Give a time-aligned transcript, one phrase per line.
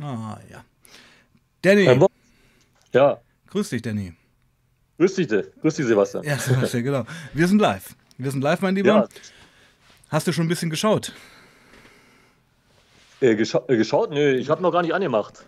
[0.00, 0.64] Ah, ja.
[1.62, 2.00] Danny.
[2.92, 3.20] Ja.
[3.48, 4.14] Grüß dich, Danny.
[4.98, 6.24] Grüß dich, grüß dich, Sebastian.
[6.24, 7.04] Ja, Sebastian, genau.
[7.32, 7.94] Wir sind live.
[8.18, 8.88] Wir sind live, mein Lieber.
[8.88, 9.08] Ja.
[10.08, 11.12] Hast du schon ein bisschen geschaut?
[13.20, 14.10] Äh, gescha äh, geschaut?
[14.10, 15.46] Nö, ich habe noch gar nicht angemacht.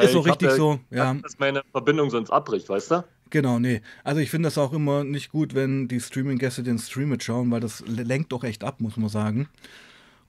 [0.00, 1.14] Ist so richtig hab, so, ja.
[1.14, 3.04] Dass meine Verbindung sonst abbricht, weißt du?
[3.30, 3.82] Genau, nee.
[4.04, 7.60] Also ich finde das auch immer nicht gut, wenn die Streaming-Gäste den Stream mitschauen, weil
[7.60, 9.48] das lenkt doch echt ab, muss man sagen.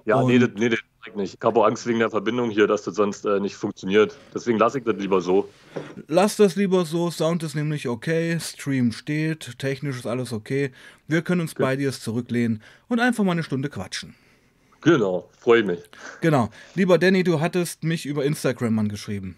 [0.05, 0.75] Ja, Und nee, nee,
[1.15, 1.35] nicht.
[1.35, 4.17] Ich habe auch Angst wegen der Verbindung hier, dass das sonst äh, nicht funktioniert.
[4.33, 5.49] Deswegen lasse ich das lieber so.
[6.07, 7.09] Lass das lieber so.
[7.11, 10.71] Sound ist nämlich okay, Stream steht, technisch ist alles okay.
[11.07, 14.15] Wir können uns bei dir zurücklehnen und einfach mal eine Stunde quatschen.
[14.81, 15.79] Genau, freue mich.
[16.21, 16.49] Genau.
[16.75, 19.37] Lieber Danny, du hattest mich über Instagram angeschrieben.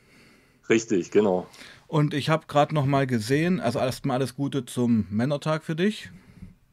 [0.69, 1.47] Richtig, genau.
[1.87, 6.11] Und ich habe gerade noch mal gesehen, also erstmal alles Gute zum Männertag für dich.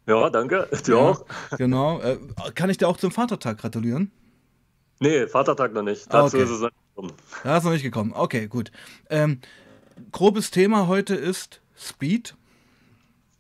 [0.07, 0.69] Ja, danke.
[0.85, 1.24] Du ja, auch.
[1.57, 2.01] Genau.
[2.01, 2.19] Äh,
[2.55, 4.13] kann ich dir auch zum Vatertag gratulieren?
[5.01, 6.13] Nee, Vatertag noch nicht.
[6.13, 6.45] Dazu okay.
[6.45, 7.13] ist es noch nicht gekommen.
[7.45, 8.13] Da ist noch nicht gekommen.
[8.15, 8.71] Okay, gut.
[9.11, 9.41] Ähm,
[10.13, 12.35] grobes Thema heute ist Speed.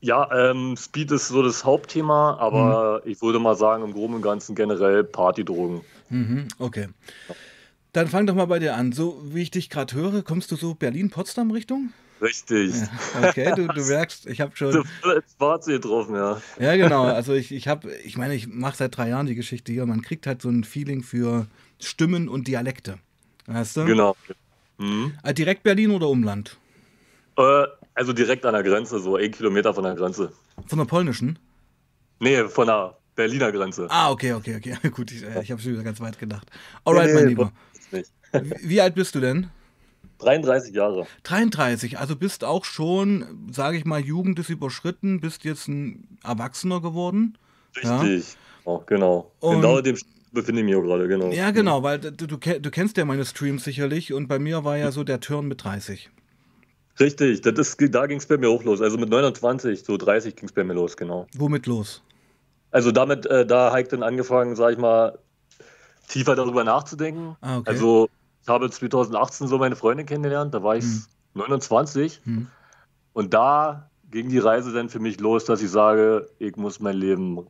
[0.00, 3.10] Ja, ähm, Speed ist so das Hauptthema, aber mhm.
[3.10, 5.80] ich würde mal sagen, im Groben und Ganzen generell Partydrogen.
[6.10, 6.88] Mhm, okay.
[7.92, 8.92] Dann fang doch mal bei dir an.
[8.92, 11.92] So wie ich dich gerade höre, kommst du so Berlin-Potsdam-Richtung?
[12.20, 12.74] Richtig.
[13.22, 14.74] Okay, du, du merkst, ich habe schon.
[14.74, 16.40] Ins Fazit getroffen, ja.
[16.58, 17.04] Ja, genau.
[17.04, 19.84] Also ich, ich habe, ich meine, ich mache seit drei Jahren die Geschichte hier.
[19.86, 21.46] Man kriegt halt so ein Feeling für
[21.78, 22.98] Stimmen und Dialekte.
[23.46, 23.84] Weißt du?
[23.84, 24.16] Genau.
[24.78, 25.12] Mhm.
[25.22, 26.56] Also direkt Berlin oder Umland?
[27.36, 27.64] Äh,
[27.94, 30.32] also direkt an der Grenze, so ein Kilometer von der Grenze.
[30.66, 31.38] Von der polnischen?
[32.18, 33.88] Nee, von der Berliner Grenze.
[33.90, 34.90] Ah, okay, okay, okay.
[34.90, 36.50] Gut, ich, äh, ich habe schon wieder ganz weit gedacht.
[36.84, 37.52] Alright, nee, mein Lieber.
[38.62, 39.50] Wie alt bist du denn?
[40.18, 41.06] 33 Jahre.
[41.24, 46.80] 33, also bist auch schon, sage ich mal, Jugend ist überschritten, bist jetzt ein Erwachsener
[46.80, 47.36] geworden.
[47.76, 48.38] Richtig, ja?
[48.64, 49.30] oh, genau.
[49.40, 49.96] Und genau dem
[50.32, 51.30] befinde ich mich auch gerade, genau.
[51.30, 54.76] Ja, genau, weil du, du, du, kennst ja meine Streams sicherlich und bei mir war
[54.76, 56.10] ja so der Turn mit 30.
[56.98, 58.80] Richtig, das ist, da ging es bei mir auch los.
[58.80, 61.26] Also mit 29, so 30 ging es bei mir los, genau.
[61.34, 62.02] Womit los?
[62.70, 65.18] Also damit, äh, da habe ich dann angefangen, sag ich mal,
[66.08, 67.36] tiefer darüber nachzudenken.
[67.40, 67.70] Ah, okay.
[67.70, 68.08] Also
[68.46, 71.02] ich habe 2018 so meine Freundin kennengelernt, da war ich hm.
[71.34, 72.20] 29.
[72.24, 72.46] Hm.
[73.12, 76.96] Und da ging die Reise dann für mich los, dass ich sage, ich muss mein
[76.96, 77.44] Leben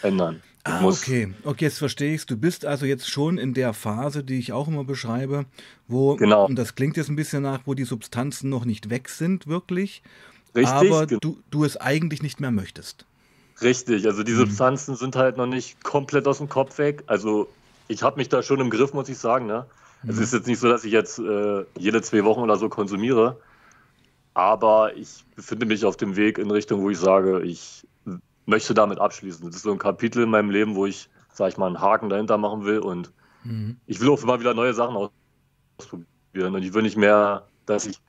[0.00, 0.42] ändern.
[0.66, 1.34] Ich ah, okay.
[1.44, 2.26] Okay, jetzt verstehe ich es.
[2.26, 5.44] Du bist also jetzt schon in der Phase, die ich auch immer beschreibe,
[5.86, 6.46] wo, genau.
[6.46, 10.02] und das klingt jetzt ein bisschen nach, wo die Substanzen noch nicht weg sind, wirklich.
[10.54, 10.72] Richtig.
[10.72, 13.04] Aber du, du es eigentlich nicht mehr möchtest.
[13.60, 14.38] Richtig, also die hm.
[14.38, 17.04] Substanzen sind halt noch nicht komplett aus dem Kopf weg.
[17.06, 17.48] Also
[17.86, 19.46] ich habe mich da schon im Griff, muss ich sagen.
[19.46, 19.66] Ne?
[20.02, 20.10] Mhm.
[20.10, 23.40] Es ist jetzt nicht so, dass ich jetzt äh, jede zwei Wochen oder so konsumiere,
[24.34, 27.86] aber ich befinde mich auf dem Weg in Richtung, wo ich sage, ich
[28.46, 29.44] möchte damit abschließen.
[29.46, 32.08] Das ist so ein Kapitel in meinem Leben, wo ich, sag ich mal, einen Haken
[32.08, 33.12] dahinter machen will und
[33.44, 33.76] mhm.
[33.86, 35.10] ich will auch immer wieder neue Sachen
[35.78, 38.00] ausprobieren und ich will nicht mehr, dass ich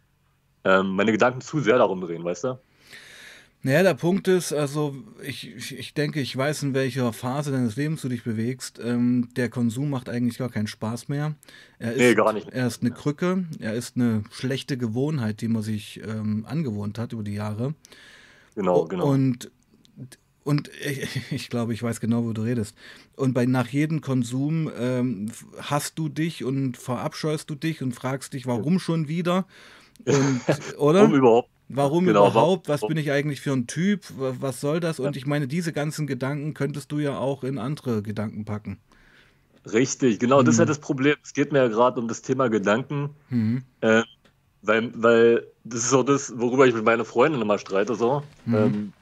[0.64, 2.60] ähm, meine Gedanken zu sehr darum drehen, weißt du?
[3.62, 7.76] Naja, der Punkt ist, also ich, ich, ich denke, ich weiß, in welcher Phase deines
[7.76, 8.80] Lebens du dich bewegst.
[8.82, 11.36] Ähm, der Konsum macht eigentlich gar keinen Spaß mehr.
[11.78, 12.48] Er ist, nee, gar nicht.
[12.50, 17.12] Er ist eine Krücke, er ist eine schlechte Gewohnheit, die man sich ähm, angewohnt hat
[17.12, 17.74] über die Jahre.
[18.56, 19.10] Genau, genau.
[19.10, 19.52] Und,
[20.46, 22.78] und ich, ich, glaube, ich weiß genau, wo du redest.
[23.18, 28.32] Und bei, nach jedem Konsum ähm, hast du dich und verabscheust du dich und fragst
[28.32, 29.46] dich, warum schon wieder?
[30.06, 31.02] Und, oder?
[31.02, 31.50] Warum überhaupt?
[31.70, 32.68] Warum genau, überhaupt?
[32.68, 34.02] Was bin ich eigentlich für ein Typ?
[34.18, 35.00] Was soll das?
[35.00, 38.80] Und ich meine, diese ganzen Gedanken könntest du ja auch in andere Gedanken packen.
[39.72, 40.46] Richtig, genau, mhm.
[40.46, 40.70] das ist ja mhm.
[40.70, 41.16] das Problem.
[41.24, 43.12] Es geht mir ja gerade um das Thema Gedanken.
[43.30, 43.64] Mhm.
[43.82, 44.02] Äh,
[44.64, 47.94] weil, weil das ist so das, worüber ich mit meiner Freundin immer streite.
[47.94, 48.24] So.
[48.46, 48.56] Mhm.
[48.56, 48.94] Ähm,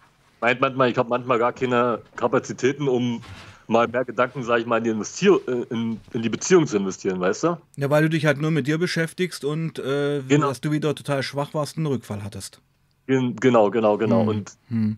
[0.41, 3.22] meint manchmal, ich habe manchmal gar keine Kapazitäten, um
[3.67, 6.78] mal mehr Gedanken, sage ich mal, in die, Investier äh, in, in, die Beziehung zu
[6.78, 7.57] investieren, weißt du?
[7.75, 10.47] Ja, weil du dich halt nur mit dir beschäftigst und äh, genau.
[10.47, 12.61] dass du wieder total schwach warst und einen Rückfall hattest.
[13.07, 14.22] Genau, genau, genau.
[14.22, 14.27] Hm.
[14.27, 14.97] Und hm.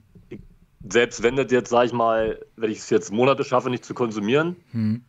[0.87, 3.93] selbst wenn das jetzt, sage ich mal, wenn ich es jetzt Monate schaffe, nicht zu
[3.93, 5.03] konsumieren, hm.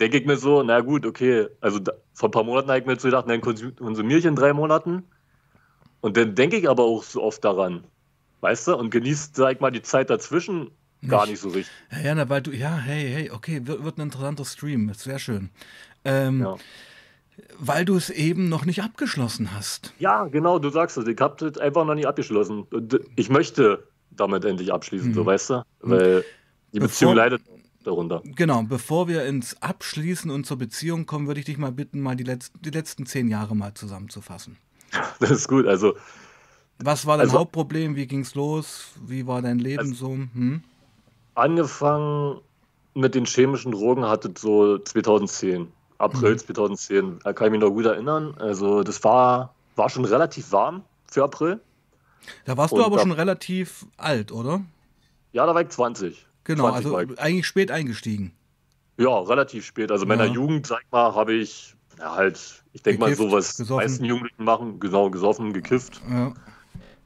[0.00, 2.86] denke ich mir so, na gut, okay, also da, vor ein paar Monaten habe ich
[2.86, 5.04] mir so gedacht, dann konsumiere ich in drei Monaten.
[6.00, 7.82] Und dann denke ich aber auch so oft daran,
[8.40, 10.70] weißt du, und genießt, sag ich mal, die Zeit dazwischen
[11.08, 11.72] gar nicht so richtig.
[11.90, 15.50] Ja, ja, weil du, ja, hey, hey, okay, wird, wird ein interessanter Stream, sehr schön.
[16.04, 16.56] Ähm, ja.
[17.58, 19.92] Weil du es eben noch nicht abgeschlossen hast.
[19.98, 21.06] Ja, genau, du sagst es.
[21.08, 22.66] Ich habe es einfach noch nicht abgeschlossen.
[23.16, 25.14] Ich möchte damit endlich abschließen, mhm.
[25.14, 25.62] so weißt du?
[25.80, 26.24] Weil
[26.72, 27.42] die bevor, Beziehung leidet
[27.84, 28.22] darunter.
[28.24, 32.16] Genau, bevor wir ins Abschließen und zur Beziehung kommen, würde ich dich mal bitten, mal
[32.16, 34.56] die, Letz-, die letzten zehn Jahre mal zusammenzufassen.
[35.20, 35.94] Das ist gut, also.
[36.78, 37.94] Was war dein also, Hauptproblem?
[37.96, 38.92] Wie ging es los?
[39.06, 40.12] Wie war dein Leben also, so?
[40.12, 40.62] Hm?
[41.34, 42.40] Angefangen
[42.94, 45.68] mit den chemischen Drogen hatte so 2010.
[45.98, 46.38] April mhm.
[46.38, 47.18] 2010.
[47.22, 48.34] Da kann ich mich noch gut erinnern.
[48.38, 51.60] Also das war, war schon relativ warm für April.
[52.44, 54.62] Da warst Und du aber da, schon relativ alt, oder?
[55.32, 56.26] Ja, da war ich 20.
[56.44, 58.32] Genau, 20 also eigentlich spät eingestiegen.
[58.96, 59.90] Ja, relativ spät.
[59.90, 63.30] Also in meiner Jugend, sag ich mal, habe ich ja, halt, ich denke mal, so
[63.30, 66.00] was die meisten Jugendlichen machen, genau, gesoffen, gekifft.
[66.10, 66.32] Ja.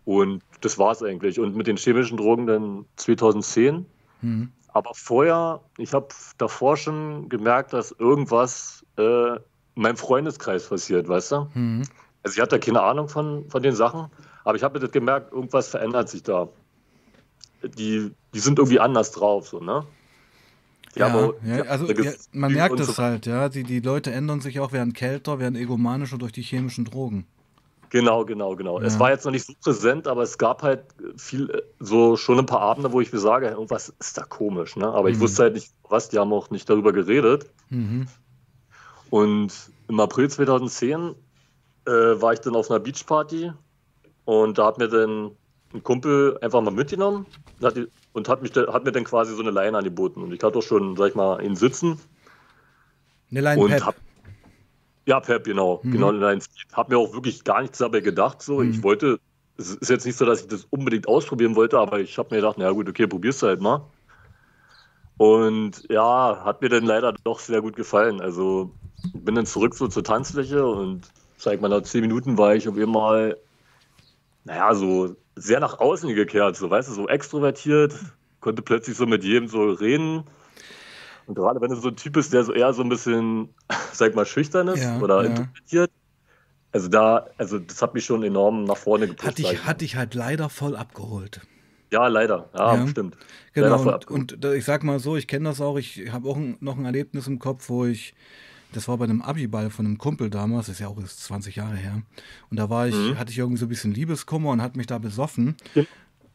[0.04, 1.38] Und das war es eigentlich.
[1.38, 3.86] Und mit den chemischen Drogen dann 2010.
[4.22, 4.52] Mhm.
[4.68, 9.42] Aber vorher, ich habe davor schon gemerkt, dass irgendwas äh, in
[9.74, 11.50] meinem Freundeskreis passiert, weißt du?
[11.54, 11.82] Mhm.
[12.22, 14.06] Also ich hatte keine Ahnung von, von den Sachen,
[14.44, 16.48] aber ich habe das gemerkt, irgendwas verändert sich da.
[17.62, 19.84] Die, die sind irgendwie anders drauf, so, ne?
[20.94, 23.48] Ja, aber, ja, also ja, man merkt es so halt, ja.
[23.48, 27.26] Die, die Leute ändern sich auch, werden kälter, werden egomanischer durch die chemischen Drogen.
[27.90, 28.80] Genau, genau, genau.
[28.80, 28.86] Ja.
[28.86, 30.84] Es war jetzt noch nicht so präsent, aber es gab halt
[31.16, 34.86] viel, so schon ein paar Abende, wo ich mir sage, irgendwas ist da komisch, ne?
[34.86, 35.14] Aber mhm.
[35.14, 37.50] ich wusste halt nicht, was, die haben auch nicht darüber geredet.
[37.70, 38.06] Mhm.
[39.10, 39.52] Und
[39.88, 41.14] im April 2010
[41.86, 43.52] äh, war ich dann auf einer Beachparty
[44.24, 45.30] und da hat mir dann
[45.72, 47.26] ein Kumpel einfach mal mitgenommen
[47.62, 50.22] hat die, und hat, mich, hat mir dann quasi so eine Leine angeboten.
[50.22, 52.00] Und ich hatte auch schon, sag ich mal, ihn sitzen.
[53.30, 53.86] Eine Leine und.
[53.86, 53.96] Hab,
[55.08, 55.80] ja, Pep, genau.
[55.82, 55.90] Mhm.
[55.90, 56.38] genau eine
[56.74, 58.42] Hab mir auch wirklich gar nichts dabei gedacht.
[58.42, 58.60] So.
[58.60, 58.70] Mhm.
[58.70, 59.18] Ich wollte,
[59.56, 62.42] es ist jetzt nicht so, dass ich das unbedingt ausprobieren wollte, aber ich habe mir
[62.42, 63.90] gedacht, na gut, okay, probierst du halt mal.
[65.16, 68.20] Und ja, hat mir dann leider doch sehr gut gefallen.
[68.20, 68.70] Also
[69.14, 71.08] bin dann zurück so zur Tanzfläche und
[71.38, 73.38] sag mal, nach zehn Minuten war ich auf einmal,
[74.44, 77.94] naja, so sehr nach außen gekehrt, so weißt du, so extrovertiert,
[78.40, 80.24] konnte plötzlich so mit jedem so reden.
[81.28, 83.50] Und gerade wenn du so ein Typ bist, der so eher so ein bisschen,
[83.92, 85.28] sag mal, schüchtern ist ja, oder ja.
[85.28, 85.90] introvertiert,
[86.72, 89.26] also da, also das hat mich schon enorm nach vorne gepusht.
[89.26, 91.42] Hat dich, hat dich halt leider voll abgeholt.
[91.90, 92.48] Ja, leider.
[92.54, 92.86] Ja, ja.
[92.88, 93.16] stimmt.
[93.52, 96.56] Genau, und, und, ich sag mal so, ich kenne das auch, ich habe auch ein,
[96.60, 98.14] noch ein Erlebnis im Kopf, wo ich
[98.72, 101.76] das war bei einem Abiball von einem Kumpel damals, das ist ja auch 20 Jahre
[101.76, 102.02] her.
[102.50, 103.18] Und da war ich, mhm.
[103.18, 105.56] hatte ich irgendwie so ein bisschen Liebeskummer und hat mich da besoffen.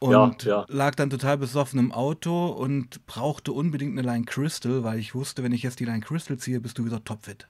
[0.04, 0.66] Und ja, ja.
[0.68, 5.44] lag dann total besoffen im Auto und brauchte unbedingt eine Line Crystal, weil ich wusste,
[5.44, 7.48] wenn ich jetzt die Line Crystal ziehe, bist du wieder topfit.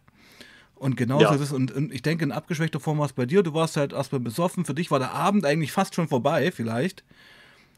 [0.75, 1.33] Und genauso ja.
[1.33, 1.51] ist es.
[1.51, 3.41] Und, und, ich denke, in abgeschwächter Form war es bei dir.
[3.41, 4.65] Du warst halt erstmal besoffen.
[4.65, 7.03] Für dich war der Abend eigentlich fast schon vorbei, vielleicht.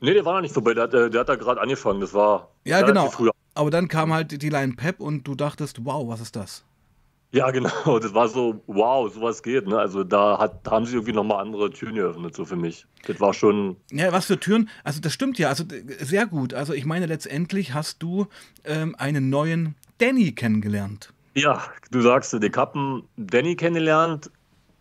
[0.02, 0.74] Nee, der war noch nicht vorbei.
[0.74, 2.02] Der, der, der hat da gerade angefangen.
[2.02, 2.50] Das war.
[2.66, 3.10] Ja, genau.
[3.10, 3.32] Früher.
[3.54, 6.66] Aber dann kam halt die Line Pep und du dachtest, wow, was ist das?
[7.36, 8.00] Ja, genau.
[8.00, 9.68] Das war so, wow, sowas geht.
[9.68, 9.78] Ne?
[9.78, 12.86] Also da, hat, da haben sie irgendwie nochmal andere Türen geöffnet, so für mich.
[13.08, 13.76] Das war schon.
[13.92, 14.70] Ja, was für Türen?
[14.86, 15.50] Also das stimmt ja.
[15.50, 15.66] Also
[16.00, 16.54] sehr gut.
[16.54, 18.28] Also ich meine, letztendlich hast du
[18.64, 21.12] ähm, einen neuen Danny kennengelernt.
[21.34, 21.62] Ja,
[21.92, 24.32] du sagst, ich habe einen Danny kennengelernt,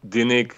[0.02, 0.52] den ich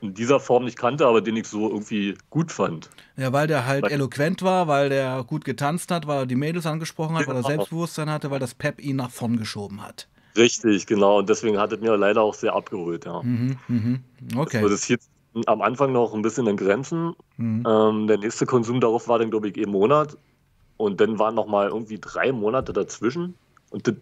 [0.00, 2.88] in dieser Form nicht kannte, aber den ich so irgendwie gut fand.
[3.16, 6.36] Ja, weil der halt weil eloquent war, weil der gut getanzt hat, weil er die
[6.36, 7.34] Mädels angesprochen hat, genau.
[7.34, 7.56] weil er genau.
[7.56, 10.06] Selbstbewusstsein hatte, weil das Pep ihn nach vorn geschoben hat.
[10.36, 11.18] Richtig, genau.
[11.18, 13.22] Und deswegen hat es mir leider auch sehr abgeholt, ja.
[13.22, 13.98] Mhm, mh.
[14.36, 14.62] Okay.
[14.62, 15.00] Das hielt
[15.46, 17.14] am Anfang noch ein bisschen in Grenzen.
[17.36, 17.64] Mhm.
[17.66, 20.16] Ähm, der nächste Konsum darauf war dann, glaube ich, eben Monat.
[20.76, 23.34] Und dann waren noch mal irgendwie drei Monate dazwischen.
[23.70, 23.94] Und das,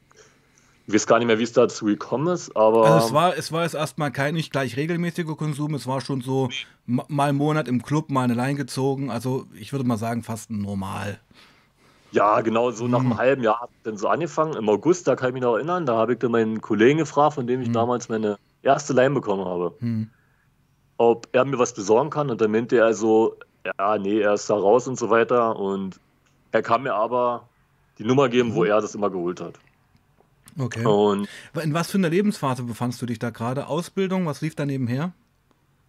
[0.86, 2.86] ich weiß gar nicht mehr, wie es dazu gekommen ist, aber.
[2.86, 6.20] Also es war, es war jetzt erstmal kein nicht gleich regelmäßiger Konsum, es war schon
[6.20, 6.48] so
[6.86, 9.10] mal einen Monat im Club, mal eine Line gezogen.
[9.10, 11.20] Also ich würde mal sagen, fast normal.
[12.12, 13.18] Ja, genau, so nach einem hm.
[13.18, 14.54] halben Jahr hat dann so angefangen.
[14.54, 17.34] Im August, da kann ich mich noch erinnern, da habe ich dann meinen Kollegen gefragt,
[17.34, 17.74] von dem ich hm.
[17.74, 20.10] damals meine erste Leim bekommen habe, hm.
[20.96, 22.30] ob er mir was besorgen kann.
[22.30, 25.56] Und dann meinte er so, ja, nee, er ist da raus und so weiter.
[25.56, 26.00] Und
[26.52, 27.48] er kann mir aber
[27.98, 28.70] die Nummer geben, wo hm.
[28.70, 29.54] er das immer geholt hat.
[30.58, 30.84] Okay.
[30.84, 31.28] Und
[31.62, 33.68] In was für einer Lebensphase befandst du dich da gerade?
[33.68, 35.12] Ausbildung, was lief da nebenher?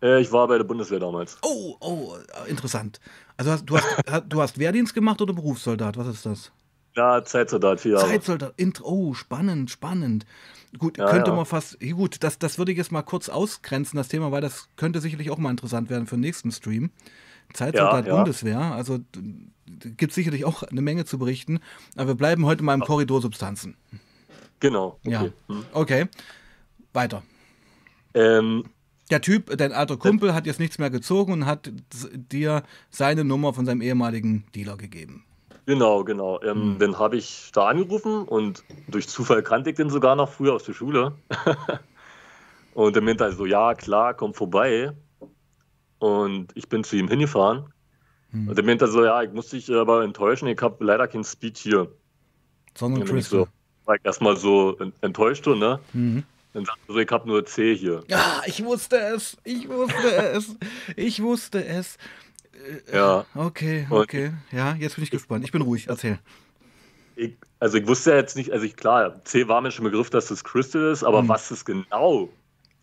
[0.02, 1.38] Äh, ich war bei der Bundeswehr damals.
[1.44, 2.16] Oh, oh,
[2.48, 3.00] interessant.
[3.38, 5.98] Also hast, du, hast, du hast Wehrdienst gemacht oder Berufssoldat?
[5.98, 6.52] Was ist das?
[6.96, 8.08] Ja, Zeitsoldat, vier Jahre.
[8.08, 8.54] Zeitsoldat,
[8.84, 10.26] oh, spannend, spannend.
[10.78, 11.36] Gut, ja, könnte ja.
[11.36, 14.68] man fast, gut, das, das würde ich jetzt mal kurz ausgrenzen, das Thema, weil das
[14.76, 16.92] könnte sicherlich auch mal interessant werden für den nächsten Stream.
[17.54, 19.00] Zeitsoldat ja, Bundeswehr, also
[19.66, 21.60] gibt sicherlich auch eine Menge zu berichten,
[21.96, 23.76] aber wir bleiben heute mal im Korridor Substanzen.
[24.60, 25.00] Genau.
[25.04, 25.12] Okay.
[25.12, 25.66] Ja, hm.
[25.74, 26.08] okay.
[26.94, 27.24] Weiter.
[28.14, 28.66] Ähm,
[29.12, 31.72] der Typ, dein alter Kumpel, hat jetzt nichts mehr gezogen und hat
[32.14, 35.26] dir seine Nummer von seinem ehemaligen Dealer gegeben.
[35.66, 36.42] Genau, genau.
[36.42, 36.80] Ähm, hm.
[36.80, 40.64] Dann habe ich da angerufen und durch Zufall kannte ich den sogar noch früher aus
[40.64, 41.14] der Schule.
[42.74, 44.92] und er meinte also, ja, klar, komm vorbei.
[46.00, 47.66] Und ich bin zu ihm hingefahren.
[48.32, 48.48] Hm.
[48.48, 51.58] Und er meinte so, ja, ich muss dich aber enttäuschen, ich habe leider keinen Speed
[51.58, 51.92] hier.
[52.76, 53.42] Sondern Crystal.
[53.42, 53.48] So,
[53.86, 55.80] war ich erstmal so enttäuscht, ne?
[55.94, 56.24] Mhm.
[56.54, 58.04] Dann sagst du, ich habe nur C hier.
[58.08, 59.38] Ja, ich wusste es.
[59.44, 60.56] Ich wusste es.
[60.96, 61.98] Ich wusste es.
[62.92, 63.26] Ja.
[63.34, 64.34] Okay, okay.
[64.52, 65.46] Ja, jetzt bin ich gespannt.
[65.46, 65.88] Ich bin ruhig.
[65.88, 66.20] Erzähl.
[67.16, 70.28] ich, also ich wusste jetzt nicht, also ich, klar, C war mir schon Begriff, dass
[70.28, 71.30] das Crystal ist, aber mhm.
[71.30, 72.30] was es genau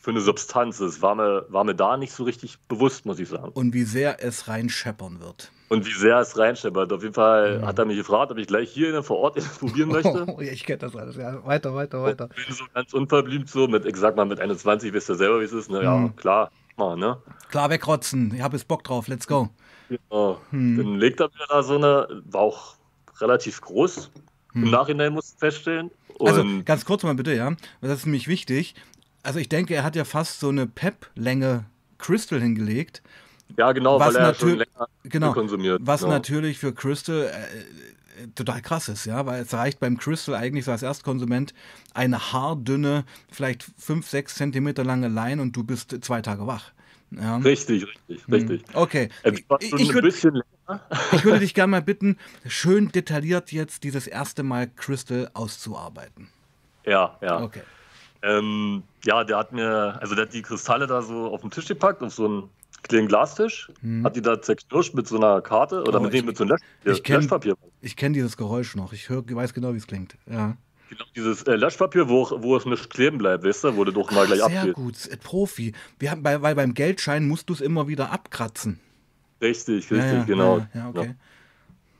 [0.08, 3.28] für eine Substanz ist, war mir, war mir da nicht so richtig bewusst, muss ich
[3.28, 3.50] sagen.
[3.52, 5.52] Und wie sehr es reinscheppern wird.
[5.68, 6.90] Und wie sehr es reinscheppert.
[6.94, 7.66] Auf jeden Fall mhm.
[7.66, 10.24] hat er mich gefragt, ob ich gleich hier vor Ort probieren möchte.
[10.26, 11.16] Oh, ich kenne das alles.
[11.16, 12.24] Ja, weiter, weiter, weiter.
[12.24, 15.40] Und bin so ganz unverblümt so mit, ich sag mal, mit 21 wisst ihr selber,
[15.40, 15.70] wie es ist.
[15.70, 16.16] Ja, mhm.
[16.16, 17.18] klar, mal, ne?
[17.50, 18.32] Klar wegrotzen.
[18.34, 19.08] Ich habe jetzt Bock drauf.
[19.08, 19.50] Let's go.
[19.90, 20.78] Ja, hm.
[20.78, 22.76] Dann legt er mir da so eine, war auch
[23.20, 24.10] relativ groß.
[24.54, 25.90] Im Nachhinein muss ich feststellen.
[26.18, 27.52] Also, Und also ganz kurz mal bitte, ja.
[27.82, 28.74] Das ist nämlich wichtig.
[29.22, 31.64] Also ich denke, er hat ja fast so eine Pep-Länge
[31.98, 33.02] Crystal hingelegt.
[33.56, 35.80] Ja, genau, was weil er schon länger genau, konsumiert.
[35.84, 36.12] Was genau.
[36.12, 40.72] natürlich für Crystal äh, total krass ist, ja, weil es reicht beim Crystal eigentlich so
[40.72, 41.54] als Erstkonsument
[41.94, 46.72] eine haardünne, vielleicht 5, 6 Zentimeter lange Line und du bist zwei Tage wach.
[47.10, 47.38] Ja.
[47.38, 48.34] Richtig, richtig, hm.
[48.34, 48.62] richtig.
[48.74, 49.08] Okay.
[49.24, 49.94] Ich, ich, würd, ich,
[51.24, 56.28] würde dich gerne mal bitten, schön detailliert jetzt dieses erste Mal Crystal auszuarbeiten.
[56.84, 57.42] Ja, ja.
[57.42, 57.62] Okay.
[58.22, 61.66] Ähm, ja, der hat mir, also der hat die Kristalle da so auf den Tisch
[61.66, 62.50] gepackt, auf so einen
[62.82, 64.04] kleinen Glastisch, hm.
[64.04, 66.56] hat die da zerknirscht mit so einer Karte oder oh, mit, ich, mit so einem
[66.84, 67.56] Lösch, kenn, Löschpapier.
[67.80, 70.16] Ich kenne dieses Geräusch noch, ich hör, weiß genau, wie es klingt.
[70.26, 70.56] Ja.
[70.88, 74.26] Genau, dieses äh, Löschpapier, wo, wo es nicht kleben bleibt, weißt du, du doch mal
[74.26, 74.62] gleich abgeht.
[74.62, 75.74] Sehr gut, äh, Profi.
[75.98, 78.80] Wir haben, bei, weil beim Geldschein musst du es immer wieder abkratzen.
[79.40, 80.66] Richtig, richtig, ja, ja, genau.
[80.74, 81.14] Ja, okay.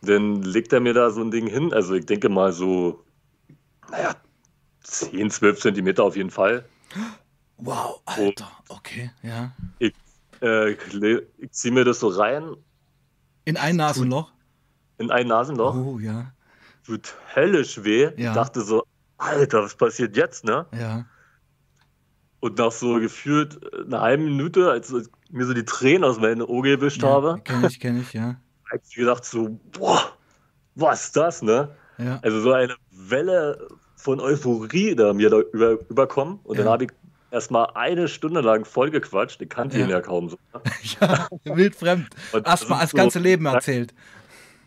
[0.03, 3.05] Dann legt er mir da so ein Ding hin, also ich denke mal so,
[3.91, 4.17] naja,
[4.83, 6.65] 10, 12 Zentimeter auf jeden Fall.
[7.59, 9.53] Wow, Alter, okay, ja.
[9.79, 9.93] Ich,
[10.43, 12.55] äh, ich ziehe mir das so rein.
[13.45, 14.33] In ein Nasenloch?
[14.99, 15.75] In ein Nasenloch.
[15.75, 16.33] Oh, ja.
[16.85, 18.11] Tut höllisch weh.
[18.17, 18.31] Ja.
[18.31, 18.85] Ich dachte so,
[19.19, 20.67] Alter, was passiert jetzt, ne?
[20.73, 21.05] Ja.
[22.41, 24.95] Und nach so gefühlt einer halben Minute, als
[25.31, 28.37] mir so die Tränen aus meinen Augen gewischt ja, habe, kenn ich, kenn ich, ja.
[28.71, 30.13] Hab ich gedacht so, boah,
[30.77, 31.75] was ist das, ne?
[31.99, 32.21] Ja.
[32.23, 33.69] Also so eine Welle
[34.09, 36.41] von Euphorie da mir da über, überkommen.
[36.45, 36.65] Und ja.
[36.65, 36.91] dann habe ich
[37.31, 39.43] erstmal eine Stunde lang vollgequatscht.
[39.43, 39.85] Ich kannte ja.
[39.85, 40.39] ihn ja kaum so.
[40.55, 40.63] Ne?
[41.45, 42.09] ja, wildfremd.
[42.47, 43.93] Erstmal das ganze so, Leben erzählt.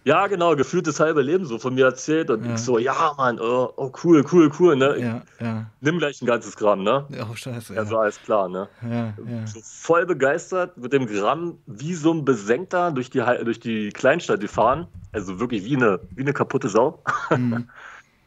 [0.04, 2.54] Ja, genau, gefühlt das halbe Leben so von mir erzählt und ja.
[2.54, 4.96] ich so, ja, Mann, oh, oh, cool, cool, cool, ne?
[5.00, 5.66] Ja, ja.
[5.80, 7.08] Nimm gleich ein ganzes Gramm, ne?
[7.28, 7.74] Oh, scheiße.
[7.74, 8.68] Ja, so alles klar, ne?
[8.84, 9.48] Ja, ja.
[9.48, 14.40] So voll begeistert mit dem Gramm, wie so ein Besenkter durch die, durch die Kleinstadt
[14.40, 14.88] gefahren.
[15.12, 17.04] Also wirklich wie eine, wie eine kaputte Sau.
[17.32, 17.68] Mhm.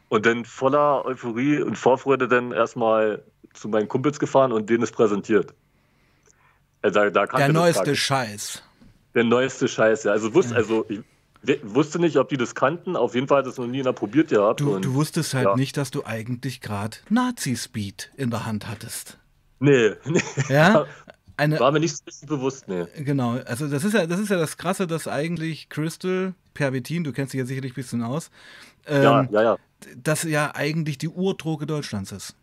[0.09, 4.91] Und dann voller Euphorie und Vorfreude dann erstmal zu meinen Kumpels gefahren und denen es
[4.91, 5.53] präsentiert.
[6.81, 8.61] Also da, da Der neueste Scheiß.
[9.15, 10.11] Der neueste Scheiß, ja.
[10.11, 11.01] Also, wusste, also ich
[11.63, 12.95] wusste nicht, ob die das kannten.
[12.95, 14.59] Auf jeden Fall hat das noch nie einer probiert gehabt.
[14.59, 15.55] Du, und, du wusstest halt ja.
[15.55, 19.17] nicht, dass du eigentlich gerade Nazi-Speed in der Hand hattest.
[19.59, 20.21] Nee, nee.
[20.49, 20.85] Ja?
[21.37, 22.85] Eine, War mir nicht so richtig bewusst, nee.
[22.97, 27.11] Genau, also das ist ja das, ist ja das Krasse, dass eigentlich Crystal, Pervitin, du
[27.11, 28.31] kennst dich ja sicherlich ein bisschen aus,
[28.87, 29.57] ähm, ja, ja, ja.
[29.95, 32.35] Das ja eigentlich die Urdroge Deutschlands ist.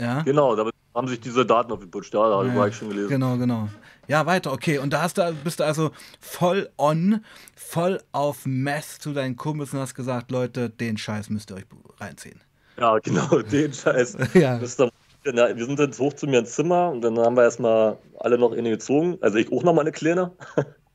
[0.00, 0.22] Ja?
[0.22, 3.08] Genau, damit haben sich diese Daten aufgeputscht, ja, da ja, habe ich schon gelesen.
[3.08, 3.68] Genau, genau.
[4.08, 4.78] Ja, weiter, okay.
[4.78, 9.74] Und da hast du, bist du also voll on, voll auf Meth zu deinen Kumpels
[9.74, 11.66] und hast gesagt, Leute, den Scheiß müsst ihr euch
[11.98, 12.40] reinziehen.
[12.78, 14.16] Ja, genau, den Scheiß.
[14.34, 14.60] ja.
[14.60, 18.52] wir sind jetzt hoch zu mir ins Zimmer und dann haben wir erstmal alle noch
[18.52, 19.18] eine gezogen.
[19.20, 20.32] Also ich auch noch mal eine Kleine.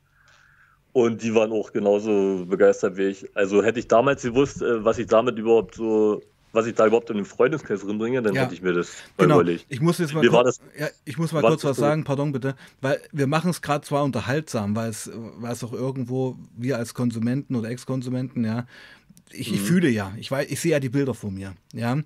[0.94, 3.30] Und die waren auch genauso begeistert wie ich.
[3.36, 6.22] Also hätte ich damals gewusst, äh, was ich damit überhaupt so
[6.54, 8.44] was ich da überhaupt in den Freundeskreis bringe, dann ja.
[8.44, 9.36] hätte ich mir das genau.
[9.36, 9.66] überlegt.
[9.70, 11.82] Ich muss jetzt mal, kurz, ja, ich muss mal kurz was so?
[11.82, 15.74] sagen, pardon bitte, weil wir machen es gerade zwar unterhaltsam, weil es, weil es auch
[15.74, 18.66] irgendwo, wir als Konsumenten oder Ex-Konsumenten, ja,
[19.32, 19.56] ich, mhm.
[19.56, 21.98] ich, fühle ja, ich weiß, ich sehe ja die Bilder vor mir, ja,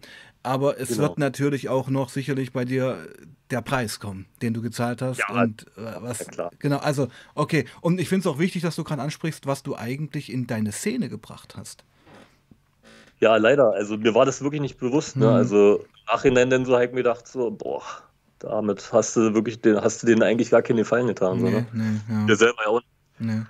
[0.46, 1.02] aber es genau.
[1.02, 3.08] wird natürlich auch noch sicherlich bei dir
[3.50, 7.66] der Preis kommen, den du gezahlt hast ja, und äh, was, ja, genau, also okay,
[7.82, 10.72] und ich finde es auch wichtig, dass du gerade ansprichst, was du eigentlich in deine
[10.72, 11.84] Szene gebracht hast.
[13.20, 13.72] Ja, leider.
[13.72, 15.16] Also mir war das wirklich nicht bewusst.
[15.16, 15.25] Ne?
[15.25, 15.34] Mhm.
[15.34, 17.82] Also Nachhinein dann so habe ich mir gedacht, so, boah,
[18.40, 21.38] damit hast du wirklich den, hast du denen eigentlich gar keinen Gefallen getan.
[21.38, 21.68] Nee, so, ne?
[21.74, 22.25] nee, ja.
[22.25, 22.82] Dir selber ja auch.
[23.20, 23.42] Nee.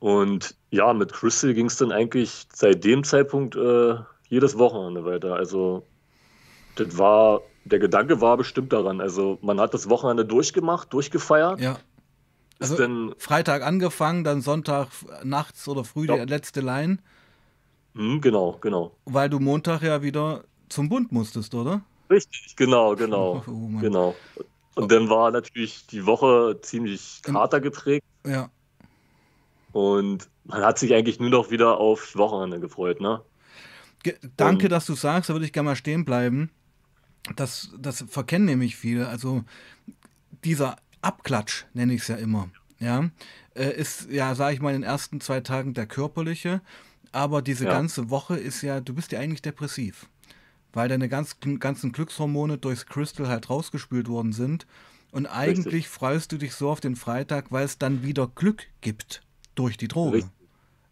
[0.00, 3.94] Und ja, mit Crystal ging es dann eigentlich seit dem Zeitpunkt äh,
[4.28, 5.34] jedes Wochenende weiter.
[5.34, 5.84] Also
[6.76, 9.00] das war, der Gedanke war bestimmt daran.
[9.00, 11.60] Also man hat das Wochenende durchgemacht, durchgefeiert.
[11.60, 11.78] Ja.
[12.60, 14.88] Also dann, Freitag angefangen, dann Sonntag
[15.22, 16.16] nachts oder früh ja.
[16.16, 16.98] die letzte Line.
[17.94, 18.96] Mhm, genau, genau.
[19.04, 21.82] Weil du Montag ja wieder zum Bund musstest, oder?
[22.10, 23.44] Richtig, genau, genau.
[23.48, 24.14] Oh, genau.
[24.74, 28.04] Und dann war natürlich die Woche ziemlich kater geprägt.
[28.24, 28.50] Ja.
[29.72, 33.20] Und man hat sich eigentlich nur noch wieder aufs Wochenende gefreut, ne?
[34.36, 36.50] Danke, Und, dass du sagst, da würde ich gerne mal stehen bleiben.
[37.36, 39.08] Das, das verkennen nämlich viele.
[39.08, 39.44] Also
[40.44, 42.48] dieser Abklatsch, nenne ich es ja immer,
[42.78, 43.10] ja,
[43.54, 46.60] äh, ist ja, sage ich mal, in den ersten zwei Tagen der körperliche
[47.12, 47.70] aber diese Ja.
[47.70, 50.06] ganze Woche ist ja, du bist ja eigentlich depressiv,
[50.72, 54.66] weil deine ganz, ganzen Glückshormone durchs Crystal halt rausgespült worden sind.
[55.10, 59.22] Und eigentlich freust du dich so auf den Freitag, weil es dann wieder Glück gibt
[59.54, 60.18] durch die Droge.
[60.18, 60.32] Richtig.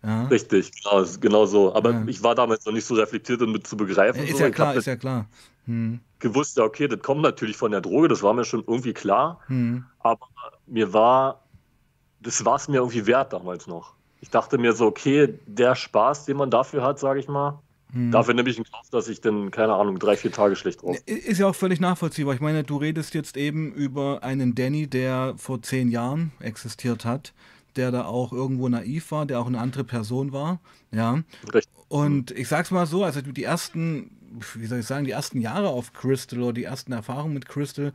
[0.07, 0.27] Ja.
[0.29, 1.75] Richtig, genau, genau so.
[1.75, 2.05] Aber Ja.
[2.07, 4.23] ich war damals noch nicht so reflektiert und mit zu begreifen.
[4.25, 4.45] Ist so.
[4.45, 5.27] ja klar, ist ja klar.
[5.67, 8.93] Hm, gewusst, ja, okay, das kommt natürlich von der Droge, das war mir schon irgendwie
[8.93, 9.41] klar.
[9.49, 9.85] hm.
[9.99, 10.29] Aber
[10.69, 11.43] mir war,
[12.23, 13.95] das war es mir irgendwie wert damals noch.
[14.21, 17.59] Ich dachte mir so, okay, der Spaß, den man dafür hat, sage ich mal,
[17.93, 18.13] Hm.
[18.13, 20.97] dafür nehme ich in Kauf, dass ich dann, keine Ahnung, drei, vier Tage schlecht drauf.
[21.07, 22.35] Ist ja auch völlig nachvollziehbar.
[22.35, 27.33] Ich meine, du redest jetzt eben über einen Danny, der vor zehn Jahren existiert hat,
[27.77, 30.61] der da auch irgendwo naiv war, der auch eine andere Person war.
[30.93, 31.23] Ja.
[31.55, 31.73] Richtig.
[31.89, 34.11] Und ich sag's mal so, also die ersten,
[34.55, 37.93] wie soll ich sagen, die ersten Jahre auf Crystal oder die ersten Erfahrungen mit Crystal,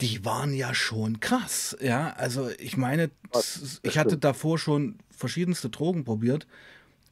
[0.00, 1.76] die waren ja schon krass.
[1.80, 3.10] Ja, also ich meine,
[3.82, 6.46] ich hatte davor schon verschiedenste Drogen probiert,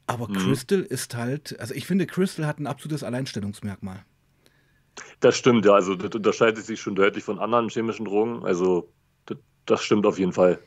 [0.06, 0.34] aber Mhm.
[0.34, 4.04] Crystal ist halt, also ich finde, Crystal hat ein absolutes Alleinstellungsmerkmal.
[5.20, 8.44] Das stimmt, ja, also das unterscheidet sich schon deutlich von anderen chemischen Drogen.
[8.44, 8.92] Also
[9.26, 10.58] das, das stimmt auf jeden Fall.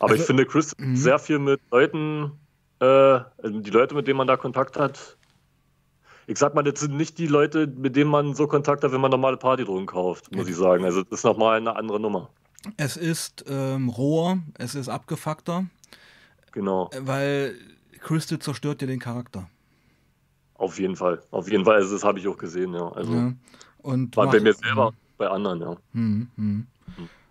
[0.00, 0.96] Aber Also- ich finde, Chris Mhm.
[0.96, 2.32] sehr viel mit Leuten,
[2.80, 5.16] äh, also die Leute, mit denen man da Kontakt hat.
[6.26, 9.00] Ich sag mal, das sind nicht die Leute, mit denen man so Kontakt hat, wenn
[9.00, 10.84] man normale Partydrogen kauft, muss ich sagen.
[10.84, 12.30] Also das ist nochmal eine andere Nummer.
[12.76, 15.66] Es ist ähm, roher, es ist abgefuckter,
[16.52, 17.54] Genau, weil
[18.00, 19.48] Crystal zerstört dir den Charakter.
[20.54, 21.22] auf jeden Fall.
[21.30, 22.88] Auf jeden Fall, also das habe ich auch gesehen, ja.
[22.92, 23.32] Also Ja.
[23.78, 25.76] Und war bei mir selber, bei anderen, ja.
[25.94, 26.66] Hm, hm.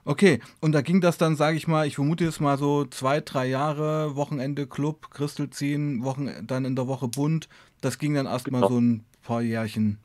[0.05, 3.21] Okay, und da ging das dann, sage ich mal, ich vermute jetzt mal so zwei,
[3.21, 7.47] drei Jahre, Wochenende Club, Crystal ziehen, Wochen, dann in der Woche bunt.
[7.81, 8.73] Das ging dann erstmal Genau.
[8.73, 9.99] so ein paar Jährchen.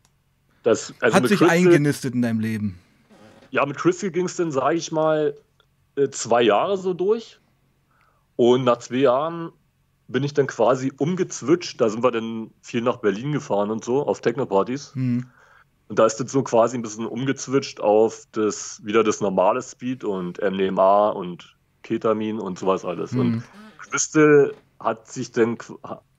[0.63, 2.79] Das, also Hat sich Crystal- eingenistet in deinem Leben.
[3.51, 5.35] Ja, mit Crystal ging es dann, sage ich mal,
[5.97, 7.39] äh, zwei Jahre so durch.
[8.37, 9.53] Und nach zwei Jahren
[10.09, 11.81] bin ich dann quasi umgezwitscht.
[11.81, 14.93] Da sind wir dann viel nach Berlin gefahren und so, auf Techno-Partys.
[14.95, 15.27] Hm.
[15.89, 20.05] Und da ist das so quasi ein bisschen umgezwitscht auf das, wieder das normale Speed
[20.05, 23.13] und MDMA und Ketamin und sowas alles.
[23.13, 23.21] Hm.
[23.21, 23.45] Und
[23.79, 25.59] Crystal hat sich dann,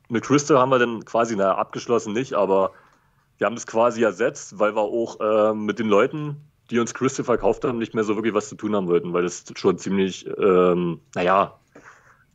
[0.10, 2.72] mit Crystal haben wir dann quasi, naja, abgeschlossen nicht, aber
[3.38, 6.38] wir haben es quasi ersetzt, weil wir auch äh, mit den Leuten,
[6.70, 9.24] die uns Crystal verkauft haben, nicht mehr so wirklich was zu tun haben wollten, weil
[9.24, 11.60] das schon ziemlich, ähm, naja,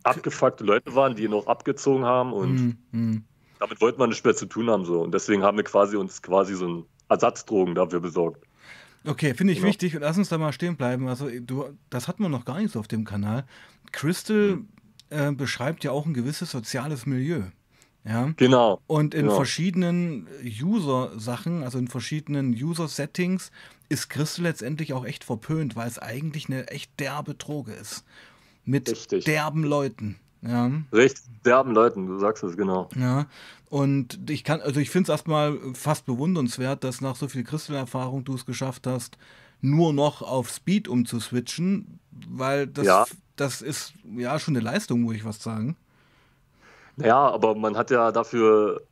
[0.03, 3.25] abgefuckte Leute waren, die noch abgezogen haben und Hm, hm.
[3.59, 5.01] damit wollten wir nichts mehr zu tun haben so.
[5.01, 8.45] Und deswegen haben wir quasi uns quasi so ein Ersatzdrogen dafür besorgt.
[9.05, 9.65] Okay, finde ich Ja.
[9.67, 9.97] wichtig.
[9.99, 11.09] Lass uns da mal stehen bleiben.
[11.09, 13.45] Also, du, das hatten wir noch gar nicht so auf dem Kanal.
[13.93, 14.69] Crystal Hm.
[15.11, 17.43] äh, beschreibt ja auch ein gewisses soziales Milieu.
[18.05, 18.33] Ja.
[18.37, 18.81] Genau.
[18.87, 19.35] Und in Ja.
[19.35, 23.51] verschiedenen User-Sachen, also in verschiedenen User-Settings,
[23.89, 28.05] ist Crystal letztendlich auch echt verpönt, weil es eigentlich eine echt derbe Droge ist.
[28.65, 29.25] Mit Richtig.
[29.25, 30.17] derben Leuten.
[30.43, 30.71] Ja.
[30.93, 32.89] Recht derben Leuten, du sagst es genau.
[32.97, 33.27] Ja.
[33.69, 38.25] Und ich kann, also ich finde es erstmal fast bewundernswert, dass nach so viel Crystal-Erfahrung
[38.25, 39.17] du es geschafft hast,
[39.61, 43.05] nur noch auf Speed umzuswitchen, weil das, Ja.
[43.37, 45.77] das ist ja schon eine Leistung, muss ich was sagen.
[46.97, 48.83] Naja, aber man hat ja dafür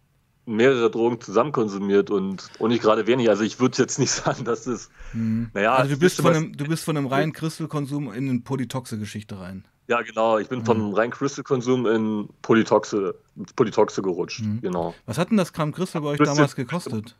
[0.46, 3.28] mehrere Drogen zusammen konsumiert und, und nicht gerade wenig.
[3.28, 6.56] Also ich würde jetzt nicht sagen, dass es, naja, Also du bist ist von einem,
[6.56, 9.64] du bist von einem reinen Crystal-Konsum in eine Polytoxe-Geschichte rein.
[9.88, 13.14] Ja genau, ich bin vom rein Crystal-Konsum in Polytoxe,
[13.56, 14.60] Polytoxe gerutscht, Mhm.
[14.60, 14.94] genau.
[15.06, 17.16] Was hat denn das Gramm Crystal bei euch Crystal- damals gekostet?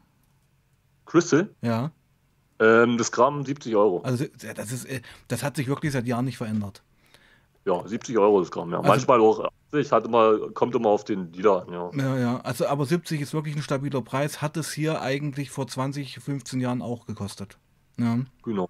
[1.07, 1.91] Crystal, Ja,
[2.61, 4.01] ähm, das Gramm 70 Euro.
[4.03, 6.83] also das ist, äh, das hat sich wirklich seit Jahren nicht verändert.
[7.65, 8.79] Ja, 70 Euro das Gramm, ja.
[8.79, 11.91] Also- Manchmal auch 80, hat immer, kommt immer auf den Dealer an, ja.
[11.95, 15.67] Ja, ja, also aber 70 ist wirklich ein stabiler Preis, hat es hier eigentlich vor
[15.67, 17.59] 20, 15 Jahren auch gekostet.
[17.99, 18.69] Ja, Genau.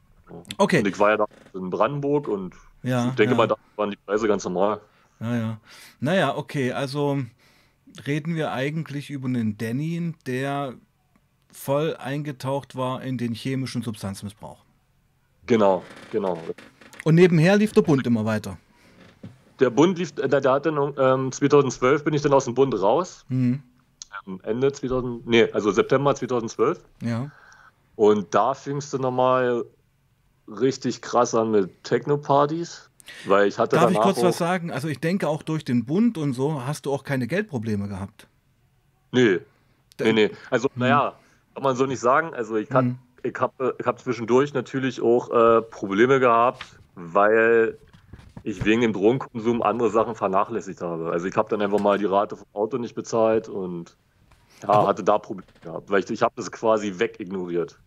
[0.58, 0.80] Okay.
[0.80, 3.08] Und ich war ja da in Brandenburg und ja.
[3.08, 3.36] ich denke ja.
[3.36, 4.80] mal, da waren die Preise ganz normal.
[5.20, 5.60] Ja, ja.
[6.00, 7.18] Naja, okay, also
[8.06, 10.74] reden wir eigentlich über einen Danny, der
[11.50, 14.64] voll eingetaucht war in den chemischen Substanzmissbrauch.
[15.46, 16.38] Genau, genau.
[17.04, 18.58] Und nebenher lief der Bund immer weiter.
[19.60, 22.54] Der Bund lief, äh, der, der hat dann ähm, 2012 bin ich dann aus dem
[22.54, 23.24] Bund raus.
[23.28, 23.62] Mhm.
[24.26, 26.80] Ähm, Ende 2000, nee, also September 2012.
[27.02, 27.30] Ja.
[27.96, 29.64] Und da fing es dann nochmal
[30.48, 32.90] richtig krass an mit Techno-Partys.
[33.24, 34.70] Weil ich hatte Darf ich kurz was sagen?
[34.70, 38.26] Also ich denke auch durch den Bund und so hast du auch keine Geldprobleme gehabt.
[39.12, 39.40] Nee,
[40.00, 40.30] nee, nee.
[40.50, 41.14] Also, naja,
[41.54, 42.34] kann man so nicht sagen.
[42.34, 42.98] Also, ich, kann, Mhm.
[43.22, 47.78] ich habe ich hab zwischendurch natürlich auch äh, Probleme gehabt, weil
[48.42, 51.10] ich wegen dem Drogenkonsum andere Sachen vernachlässigt habe.
[51.10, 53.96] Also, ich habe dann einfach mal die Rate vom Auto nicht bezahlt und
[54.62, 57.78] ja, hatte da Probleme gehabt, weil ich, ich habe das quasi wegignoriert.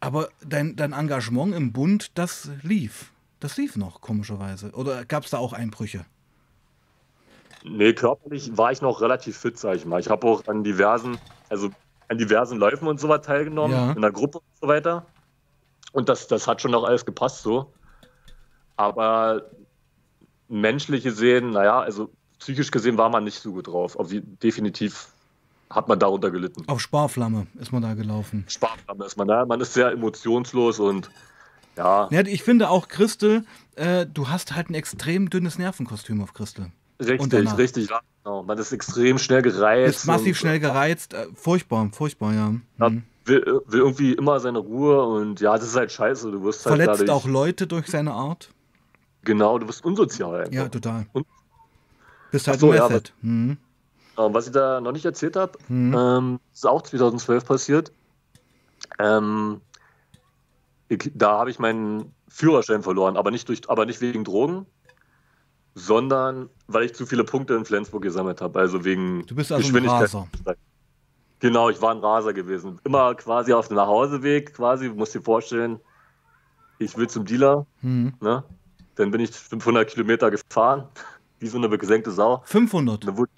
[0.00, 3.12] Aber dein, dein Engagement im Bund, das lief.
[3.40, 4.70] Das lief noch, komischerweise.
[4.72, 6.04] Oder gab es da auch Einbrüche?
[7.64, 10.00] Nee, körperlich war ich noch relativ fit, sag ich mal.
[10.00, 11.70] Ich habe auch an diversen, also
[12.08, 13.92] an diversen Läufen und so was teilgenommen, Ja.
[13.92, 15.06] in der Gruppe und so weiter.
[15.92, 17.72] Und das, das hat schon noch alles gepasst so.
[18.76, 19.42] Aber
[20.48, 23.96] menschlich gesehen, naja, also psychisch gesehen war man nicht so gut drauf.
[24.42, 25.08] Definitiv
[25.70, 26.64] hat man darunter gelitten.
[26.66, 28.44] Auf Sparflamme ist man da gelaufen.
[28.48, 29.44] Sparflamme ist man da.
[29.46, 31.10] Man ist sehr emotionslos und
[31.76, 33.44] ja, Ja, ich finde auch, Christel,
[33.76, 36.72] äh, du hast halt ein extrem dünnes Nervenkostüm auf Christel.
[37.00, 37.90] richtig, richtig.
[37.90, 38.42] Ja, genau.
[38.42, 39.86] Man ist extrem schnell gereizt.
[39.94, 41.14] Bist massiv und- schnell gereizt.
[41.14, 42.54] Äh, furchtbar, furchtbar, ja.
[42.78, 43.02] Ja, Mhm.
[43.26, 46.30] will, will irgendwie immer seine Ruhe und ja, das ist halt scheiße.
[46.32, 48.50] Du wirst halt Verletzt dadurch, auch Leute durch seine Art.
[49.22, 50.40] Genau, du bist unsozial.
[50.40, 50.52] Einfach.
[50.52, 51.06] Ja, total.
[51.12, 51.26] Und-
[52.30, 53.00] Bist halt so, ein ja.
[53.22, 53.56] Mhm.
[54.18, 55.94] Was ich da noch nicht erzählt habe, Mhm.
[55.96, 57.92] ähm, ist auch 2012 passiert.
[58.98, 59.60] Ähm,
[60.88, 64.66] ich, da habe ich meinen Führerschein verloren, aber nicht, durch, aber nicht wegen Drogen,
[65.74, 68.58] sondern weil ich zu viele Punkte in Flensburg gesammelt habe.
[68.58, 70.02] Also wegen Du bist also ein Geschwindigkeit.
[70.02, 70.28] Raser.
[71.40, 72.80] Genau, ich war ein Raser gewesen.
[72.84, 75.78] Immer quasi auf dem Nachhauseweg, quasi, musst dir vorstellen,
[76.80, 78.14] ich will zum Dealer, Mhm.
[78.20, 78.42] ne?
[78.96, 80.88] Dann bin ich 500 Kilometer gefahren,
[81.38, 82.42] wie so eine gesenkte Sau.
[82.46, 83.06] 500.
[83.06, 83.30] Dann wurde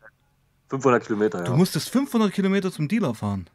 [0.70, 1.56] 500 Kilometer, Du ja.
[1.56, 3.50] musstest 500 Kilometer zum Dealer fahren.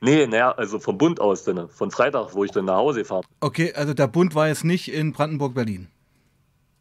[0.00, 3.20] Nee, naja, also vom Bund aus, dann, von Freitag, wo ich dann nach Hause bin.
[3.40, 5.86] Okay, also der Bund war jetzt nicht in Brandenburg-Berlin.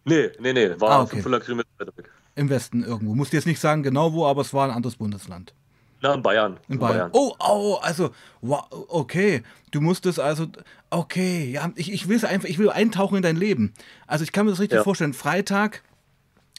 [0.05, 1.15] Nee, nee, nee, war Ah, okay.
[1.17, 2.09] 500 Kilometer weiter weg.
[2.35, 3.15] Im Westen irgendwo.
[3.15, 5.53] Musst jetzt nicht sagen genau wo, aber es war ein anderes Bundesland.
[6.01, 6.57] Na, in Bayern.
[6.67, 7.11] In Bayern.
[7.13, 8.09] Oh, oh, also,
[8.41, 9.43] wow, okay.
[9.71, 10.47] Du musstest also,
[10.89, 13.73] okay, ja, ich, ich will es einfach, ich will eintauchen in dein Leben.
[14.07, 14.83] Also ich kann mir das richtig Ja.
[14.83, 15.13] vorstellen.
[15.13, 15.81] Freitag,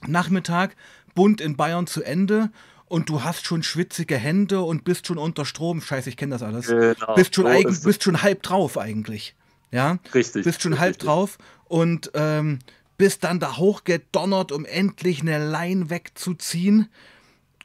[0.07, 0.76] Nachmittag,
[1.14, 2.50] Bund in Bayern zu Ende
[2.94, 5.80] und du hast schon schwitzige Hände und bist schon unter Strom.
[5.80, 6.68] Scheiße, ich kenne das alles.
[6.68, 9.35] Genau, bist schon eigen, bist schon halb drauf eigentlich.
[9.72, 9.98] Ja?
[10.14, 11.09] Richtig, Bist schon halb richtig.
[11.09, 12.61] drauf und ähm,
[12.96, 16.88] bist dann da hochgedonnert, um endlich eine Line wegzuziehen.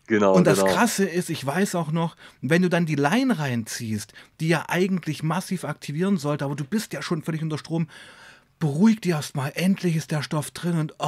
[0.07, 0.73] Genau, Und das genau.
[0.73, 5.21] Krasse ist, ich weiß auch noch, wenn du dann die Line reinziehst, die ja eigentlich
[5.21, 7.87] massiv aktivieren sollte, aber du bist ja schon völlig unter Strom,
[8.59, 11.07] beruhig dich erstmal, endlich ist der Stoff drin und oh,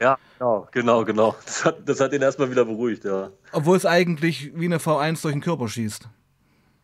[0.00, 1.36] Ja, genau, genau, genau.
[1.44, 3.30] Das hat, das hat ihn erstmal wieder beruhigt, ja.
[3.52, 6.08] obwohl es eigentlich wie eine V1 durch den Körper schießt.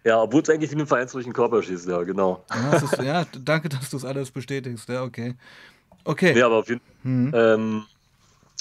[0.04, 2.44] Ja, obwohl es eigentlich wie ein Vereins durch den Körper schießt, ja, genau.
[2.50, 4.88] Ja, ist, ja danke, dass du es alles bestätigst.
[4.88, 5.34] Ja, okay.
[6.04, 6.32] Okay.
[6.34, 6.80] Nee, aber auf jeden.
[7.30, 7.84] Fall ähm,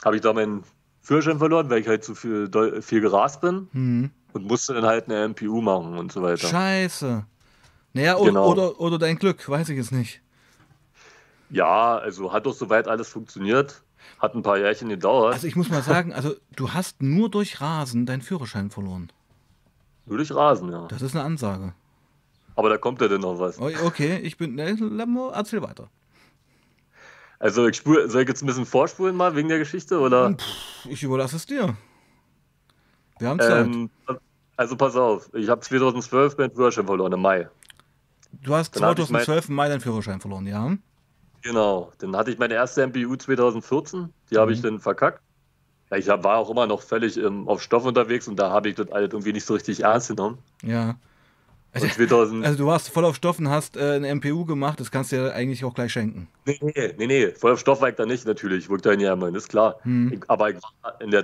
[0.03, 0.63] habe ich da meinen
[1.01, 2.49] Führerschein verloren, weil ich halt zu viel,
[2.81, 4.11] viel gerast bin Hm.
[4.33, 6.47] und musste dann halt eine MPU machen und so weiter.
[6.47, 7.25] Scheiße.
[7.93, 8.51] Naja, Genau.
[8.51, 10.21] oder, oder dein Glück, weiß ich es nicht.
[11.49, 13.81] Ja, also hat doch soweit alles funktioniert.
[14.19, 15.33] Hat ein paar Jährchen gedauert.
[15.33, 19.11] Also ich muss mal sagen, also du hast nur durch Rasen deinen Führerschein verloren.
[20.05, 20.87] Nur durch Rasen, ja.
[20.87, 21.73] Das ist eine Ansage.
[22.55, 23.59] Aber da kommt ja dann noch was.
[23.59, 24.55] O- Okay, ich bin.
[24.55, 24.77] Ne,
[25.33, 25.89] erzähl weiter.
[27.39, 30.35] Also ich spur, soll ich jetzt ein bisschen vorspulen mal wegen der Geschichte oder?
[30.85, 31.75] Ich überlasse es dir.
[33.19, 33.65] Wir haben Zeit.
[33.67, 33.89] Ähm,
[34.55, 37.47] also pass auf, ich habe 2012 meinen Führerschein verloren im Mai.
[38.41, 40.75] du hast dann hatte ich 2012 im Mai deinen Führerschein verloren, ja?
[41.47, 45.21] Genau, dann hatte ich meine erste MPU 2014, die habe ich dann verkackt.
[45.89, 48.75] Ja, ich war auch immer noch völlig ähm, auf Stoff unterwegs und da habe ich
[48.75, 50.39] das alles irgendwie nicht so richtig ernst genommen.
[50.61, 50.97] Ja.
[51.73, 55.13] 2000, Also du warst voll auf Stoff und hast äh, eine MPU gemacht, das kannst
[55.13, 56.27] du dir eigentlich auch gleich schenken.
[56.45, 56.59] nee,
[56.97, 59.33] nee, nee, voll auf Stoff war ich da nicht natürlich, wo ich da ja immer,
[59.33, 59.77] ist klar.
[59.83, 60.11] Hm.
[60.11, 61.23] Ich, aber ich war in der,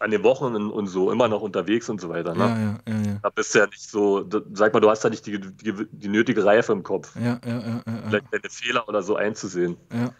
[0.00, 2.34] an den Wochen und, so immer noch unterwegs und so weiter.
[2.34, 2.80] Ne?
[2.86, 3.18] Ja, ja, ja.
[3.22, 6.08] Da bist du ja nicht so, sag mal, du hast ja nicht die, die, die
[6.08, 9.76] nötige Reife im Kopf, Ja, ja, ja, vielleicht deine Fehler oder so einzusehen.
[9.92, 10.10] ja.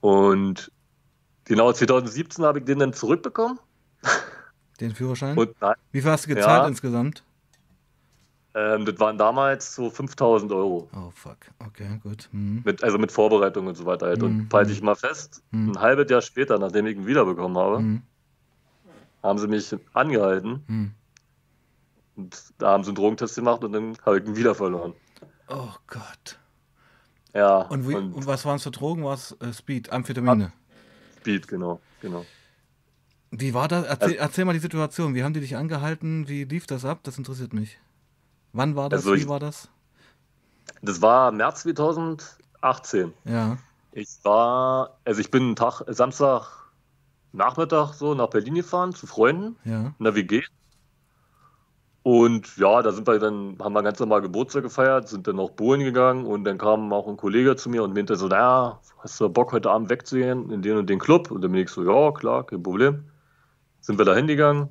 [0.00, 0.70] Und
[1.44, 3.58] genau 2017 habe ich den dann zurückbekommen.
[4.80, 5.36] Den Führerschein?
[5.36, 7.24] Und nein, Wie viel hast du gezahlt insgesamt?
[8.54, 10.88] ähm, das waren damals so 5000 Euro.
[10.94, 11.36] Oh fuck.
[11.66, 12.28] Okay, gut.
[12.32, 12.62] Hm.
[12.64, 14.06] Mit, also mit Vorbereitung und so weiter.
[14.06, 14.20] Halt.
[14.22, 14.24] Mhm.
[14.26, 15.72] Und halte ich mal fest, Mhm.
[15.72, 18.02] ein halbes Jahr später, nachdem ich ihn wiederbekommen habe, Hm.
[19.26, 20.62] Haben sie mich angehalten.
[20.66, 20.92] Hm.
[22.16, 24.94] Und da haben sie einen Drogentest gemacht und dann habe ich ihn wieder verloren.
[25.48, 26.38] Oh Gott.
[27.34, 29.04] Ja, Und, wie, und und was waren es für Drogen?
[29.04, 30.52] War es äh, Speed, Amphetamine?
[31.20, 32.24] Speed, genau, genau.
[33.30, 33.84] Wie war das?
[33.84, 35.14] Also Erzähl, erzähl mal die Situation.
[35.14, 36.26] Wie haben die dich angehalten?
[36.28, 37.00] Wie lief das ab?
[37.02, 37.78] Das interessiert mich.
[38.52, 39.00] Wann war das?
[39.00, 39.68] Also Wie ich- war das?
[40.82, 43.12] Das war März 2018.
[43.24, 43.58] Ja.
[43.92, 46.65] Ich war, also ich bin Tag, Samstag
[47.32, 49.92] Nachmittag so nach Berlin gefahren zu Freunden Ja.
[49.98, 50.42] in der WG.
[52.02, 55.50] Und ja, da sind wir dann, haben wir ganz normal Geburtstag gefeiert, sind dann noch
[55.50, 59.20] Bohlen gegangen und dann kam auch ein Kollege zu mir und meinte so, naja, hast
[59.20, 61.32] du Bock heute Abend wegzugehen in den und den Club?
[61.32, 63.04] Und dann bin ich so, ja, klar, kein Problem.
[63.80, 64.68] Sind wir da hingegangen,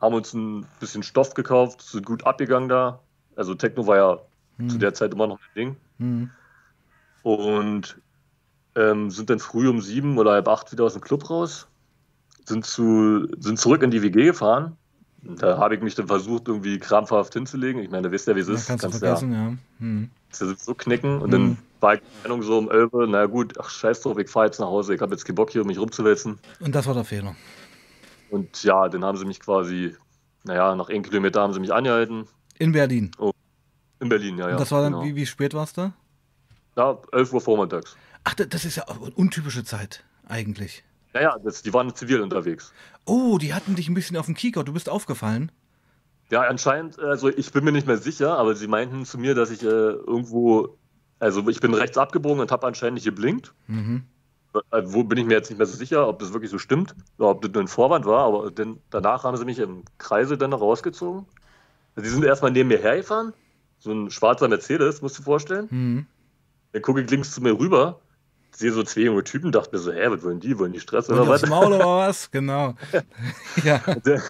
[0.00, 3.00] haben uns ein bisschen Stoff gekauft, sind gut abgegangen da.
[3.36, 4.18] Also Techno war ja
[4.58, 4.70] Hm.
[4.70, 5.76] zu der Zeit immer noch ein Ding.
[5.98, 6.30] Hm.
[7.22, 8.00] Und
[8.78, 11.66] ähm, sind dann früh um sieben oder halb acht wieder aus dem Club raus.
[12.46, 14.76] sind, zu, sind zurück in die WG gefahren.
[15.22, 17.82] Da habe ich mich dann versucht, irgendwie krampfhaft hinzulegen.
[17.82, 18.66] Ich meine, du weißt ja, wie es Ja, ist.
[18.68, 19.52] kannst du Kannst vergessen, ja.
[19.80, 20.10] Hm.
[20.40, 21.20] ja so knicken.
[21.20, 21.32] Und Mhm.
[21.32, 24.30] dann war ich der Meinung so um 11 Uhr, na gut, ach scheiß drauf, ich
[24.30, 24.94] fahre jetzt nach Hause.
[24.94, 26.38] Ich habe jetzt keinen Bock hier, mich rumzuwälzen.
[26.60, 27.34] Und das war der Fehler.
[28.30, 29.94] Und ja, dann haben sie mich quasi,
[30.44, 32.26] naja, nach 1 Kilometer haben sie mich angehalten.
[32.58, 33.10] In Berlin.
[34.00, 34.52] In Berlin, ja, ja.
[34.52, 35.04] Und das war dann, genau.
[35.04, 35.92] wie, wie spät war es da?
[36.76, 37.96] Ja, 11 Uhr vormittags.
[38.28, 40.84] Ach, da- das ist ja untypische Zeit, eigentlich.
[41.14, 42.72] Ja, ja, das, die waren zivil unterwegs.
[43.06, 44.64] Oh, die hatten dich ein bisschen auf dem Kieker.
[44.64, 45.50] Du bist aufgefallen.
[46.30, 49.50] Ja, anscheinend, also ich bin mir nicht mehr sicher, aber sie meinten zu mir, dass
[49.50, 50.76] ich äh, irgendwo,
[51.18, 53.54] also ich bin rechts abgebogen und habe anscheinend nicht geblinkt.
[53.66, 54.04] Mhm.
[54.72, 56.94] Äh, Wo bin ich mir jetzt nicht mehr so sicher, ob das wirklich so stimmt,
[57.16, 60.36] oder ob das nur ein Vorwand war, aber dann, danach haben sie mich im Kreise
[60.36, 61.24] dann rausgezogen.
[61.96, 63.32] Die sind erstmal neben mir hergefahren,
[63.78, 65.66] so ein schwarzer Mercedes, musst du dir vorstellen.
[65.70, 66.06] Mhm.
[66.72, 68.00] Dann gucke ich links zu mir rüber,
[68.52, 70.58] sehe so zwei junge Typen, dachte mir so, hä, was wollen die?
[70.58, 71.46] Wollen die Stress Und oder was?
[71.46, 72.30] Maul oder was?
[72.30, 72.74] Genau.
[73.64, 73.78] ja.
[74.04, 74.22] Der,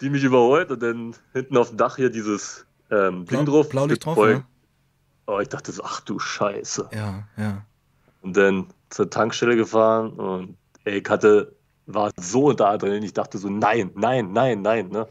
[0.00, 3.68] die mich überholt und dann hinten auf dem Dach hier dieses ähm, Ding Blau- drauf.
[3.68, 4.44] Blaulicht drauf, voll- ja.
[5.26, 6.88] Oh, ich dachte so, ach du Scheiße.
[6.92, 7.64] Ja, ja.
[8.22, 11.54] Und dann zur Tankstelle gefahren und ey, ich hatte,
[11.86, 14.88] war so unter Adrenalin, ich dachte so, nein, nein, nein, nein.
[14.88, 15.06] Ne?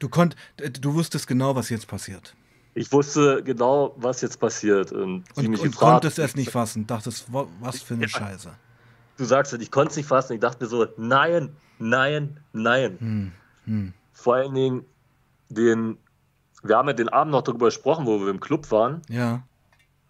[0.00, 2.34] Du konnt, du wusstest genau, was jetzt passiert.
[2.74, 4.90] Ich wusste genau, was jetzt passiert.
[4.92, 5.92] Und Und, mich und gefragt.
[5.92, 6.86] konntest es nicht fassen.
[6.86, 8.08] Dachtest, wa- was für eine Ja.
[8.08, 8.50] Scheiße.
[9.16, 10.32] Du sagst es, ich konnte es nicht fassen.
[10.34, 12.96] Ich dachte mir so, nein, nein, nein.
[12.98, 13.32] Hm.
[13.66, 13.92] Hm.
[14.12, 14.84] Vor allen Dingen
[15.48, 15.98] den,
[16.64, 19.02] wir haben ja den Abend noch darüber gesprochen, wo wir im Club waren.
[19.08, 19.42] Ja.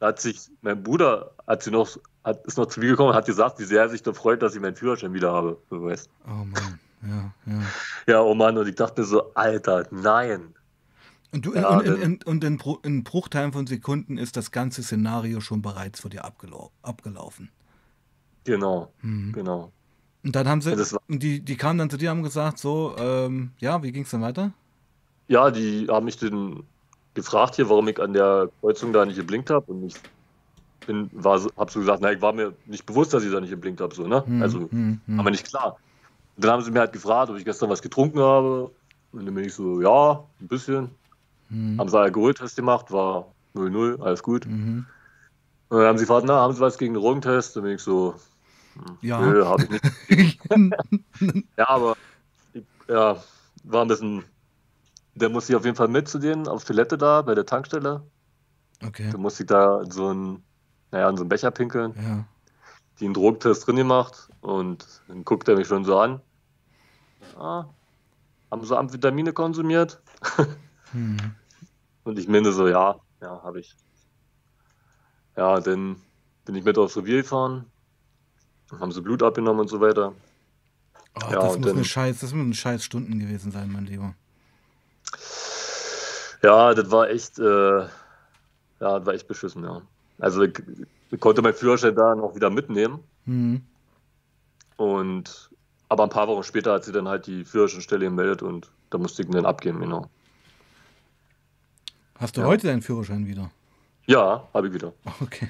[0.01, 3.15] Da hat sich mein Bruder, hat sie noch, hat, ist noch zu mir gekommen und
[3.15, 5.59] hat gesagt, wie sehr er sich da freut, dass ich meinen Führerschein wieder habe.
[5.69, 6.09] Du weißt.
[6.27, 6.79] Oh Mann.
[7.07, 7.63] Ja, ja.
[8.07, 10.55] Ja, oh Mann, und ich dachte mir so, Alter, nein.
[11.35, 14.53] Und, du, Ja, und, dann- und, und in, Bru- in Bruchteilen von Sekunden ist das
[14.53, 17.51] ganze Szenario schon bereits vor dir abgelau abgelaufen.
[18.45, 19.33] Genau, Mhm.
[19.33, 19.73] genau.
[20.23, 20.75] Und dann haben sie,
[21.09, 24.11] die, die kamen dann zu dir und haben gesagt, so, ähm, ja, wie ging es
[24.11, 24.53] dann weiter?
[25.29, 26.63] Ja, die haben mich dann
[27.15, 29.73] gefragt hier, warum ich an der Kreuzung da nicht geblinkt habe.
[29.73, 29.97] Und ich
[30.87, 33.41] bin, war, so- hab so gesagt, na, ich war mir nicht bewusst, dass ich da
[33.41, 33.95] nicht geblinkt habe.
[33.95, 34.25] So, ne?
[34.27, 35.21] Hm, Also, hm, hm.
[35.21, 35.79] aber nicht klar.
[36.37, 38.71] Und dann haben sie mir halt gefragt, ob ich gestern was getrunken habe.
[39.13, 40.91] Und dann bin ich so, ja, ein bisschen.
[41.51, 44.47] Hm, Haben sie Alkoholtest gemacht, war 0-0, alles gut.
[44.47, 44.87] mhm.
[45.69, 47.57] Und dann haben sie gefragt, na, haben sie was gegen den Drogentest?
[47.57, 48.15] Dann bin ich so,
[49.01, 49.21] Ja.
[49.21, 49.71] nö, habe ich
[50.09, 50.41] nicht.
[51.57, 51.97] Ja, aber
[52.53, 53.23] ich, ja,
[53.65, 54.25] war ein bisschen.
[55.15, 58.03] Der musste ich auf jeden Fall mit zu denen auf Toilette da bei der Tankstelle.
[58.85, 59.11] okay.
[59.11, 60.45] Da musste ich da in so einen,
[60.91, 62.25] naja, in so einen Becher pinkeln, Ja.
[62.99, 66.21] die einen Drogentest drin gemacht und dann guckt er mich schon so an.
[67.39, 67.67] Ah,
[68.51, 70.01] haben sie Amphetamine konsumiert?
[70.95, 71.17] Hm.
[72.05, 73.75] Und ich meine so, ja, ja, habe ich.
[75.37, 75.97] Ja, dann
[76.45, 77.67] bin ich mit aufs Revier gefahren,
[78.81, 80.13] haben sie Blut abgenommen und so weiter.
[81.17, 84.15] Oh, Ja, das muss dann- eine Scheiß, das müssen Scheiß Stunden gewesen sein, mein Lieber.
[86.43, 87.89] Ja, das war echt, äh, ja,
[88.81, 89.81] das war echt beschissen, ja.
[90.19, 90.63] Also ich,
[91.11, 93.63] ich konnte meinen Führerschein da noch wieder mitnehmen Hm.
[94.77, 95.51] und
[95.89, 99.23] aber ein paar Wochen später hat sie dann halt die Führerscheinstelle gemeldet und da musste
[99.23, 100.09] ich ihn dann abgeben, genau.
[102.19, 102.47] Hast du Ja.
[102.47, 103.51] heute deinen Führerschein wieder?
[104.07, 104.93] Ja, habe ich wieder.
[105.21, 105.49] Okay.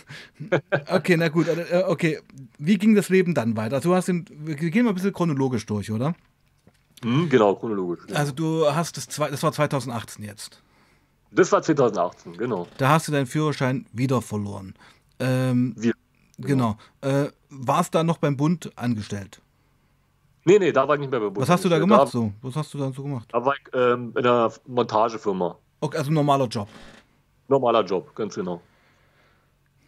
[0.90, 1.48] okay, na gut.
[1.48, 2.18] äh, Okay,
[2.58, 3.76] wie ging das Leben dann weiter?
[3.76, 6.14] Also du hast den, wir gehen mal ein bisschen chronologisch durch, oder?
[7.02, 8.04] Hm, genau, chronologisch.
[8.08, 8.16] Ja.
[8.16, 10.62] Also du hast das, das war 2018 jetzt.
[11.30, 12.66] Das war 2018, genau.
[12.78, 14.74] Da hast du deinen Führerschein wieder verloren.
[15.18, 15.92] Ähm, Wir,
[16.38, 16.76] genau.
[17.02, 19.40] Äh, warst da noch beim Bund angestellt?
[20.44, 22.32] Nee, nee, da war ich nicht mehr bei Was hast du da gemacht so?
[22.40, 23.28] Was hast du dann so gemacht?
[23.30, 25.56] Da war ich ähm, in einer Montagefirma.
[25.80, 26.68] Okay, also normaler Job.
[27.48, 28.60] Normaler Job, ganz genau.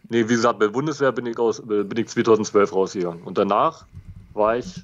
[0.09, 3.23] Nee, wie gesagt, bei der Bundeswehr bin ich, aus, äh, bin ich 2012 rausgegangen.
[3.23, 3.85] Und danach
[4.33, 4.83] war ich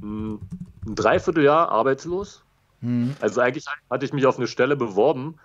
[0.00, 0.38] mh,
[0.86, 2.42] ein Dreivierteljahr arbeitslos.
[2.80, 3.14] Hm.
[3.20, 5.36] Also eigentlich hatte ich mich auf eine Stelle beworben.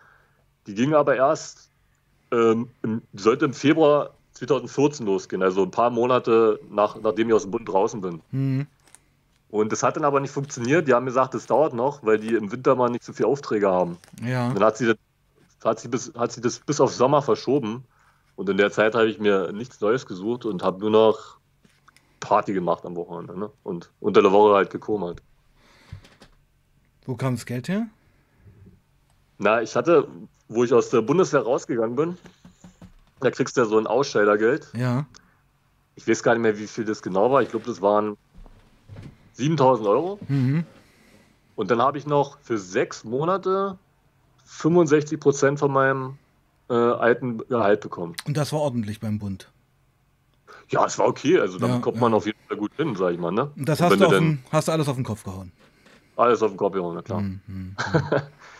[0.66, 1.70] Die ging aber erst,
[2.32, 2.70] ähm,
[3.14, 7.68] sollte im Februar 2014 losgehen, also ein paar Monate nach, nachdem ich aus dem Bund
[7.68, 8.22] draußen bin.
[8.32, 8.68] Hm.
[9.50, 10.88] Und das hat dann aber nicht funktioniert.
[10.88, 13.70] Die haben gesagt, es dauert noch, weil die im Winter mal nicht so viele Aufträge
[13.70, 13.98] haben.
[14.22, 14.52] Ja.
[14.54, 14.98] Dann hat sie, das,
[15.64, 17.86] hat, sie bis, hat sie das bis auf Sommer verschoben.
[18.36, 21.38] Und in der Zeit habe ich mir nichts Neues gesucht und habe nur noch
[22.20, 23.40] Party gemacht am Wochenende.
[23.40, 23.50] Ne?
[23.64, 25.22] Und unter der Woche halt gekommert.
[27.06, 27.88] Wo kam das Geld her?
[29.38, 30.08] Na, ich hatte,
[30.50, 32.18] wo ich aus der Bundeswehr rausgegangen bin,
[33.22, 34.68] da kriegst du ja so ein Ausscheidergeld.
[34.76, 35.06] Ja.
[35.96, 37.42] Ich weiß gar nicht mehr, wie viel das genau war.
[37.42, 38.18] Ich glaube, das waren
[39.38, 40.20] 7000 Euro.
[40.28, 40.66] Mhm.
[41.56, 43.78] Und dann habe ich noch für sechs Monate
[44.46, 46.18] 65 Prozent von meinem
[46.70, 48.16] äh, alten Gehalt bekommen.
[48.26, 49.52] Und das war ordentlich beim Bund.
[50.70, 51.40] Ja, es war okay.
[51.40, 53.32] Also damit ja, kommt man auf jeden Fall gut hin, sag ich mal.
[53.32, 53.52] Ne?
[53.56, 55.52] Und das hast, du, den, hast du alles auf den Kopf gehauen?
[56.16, 57.22] Alles auf den Kopf gehauen, na klar.
[57.22, 57.76] Mhm, mhm.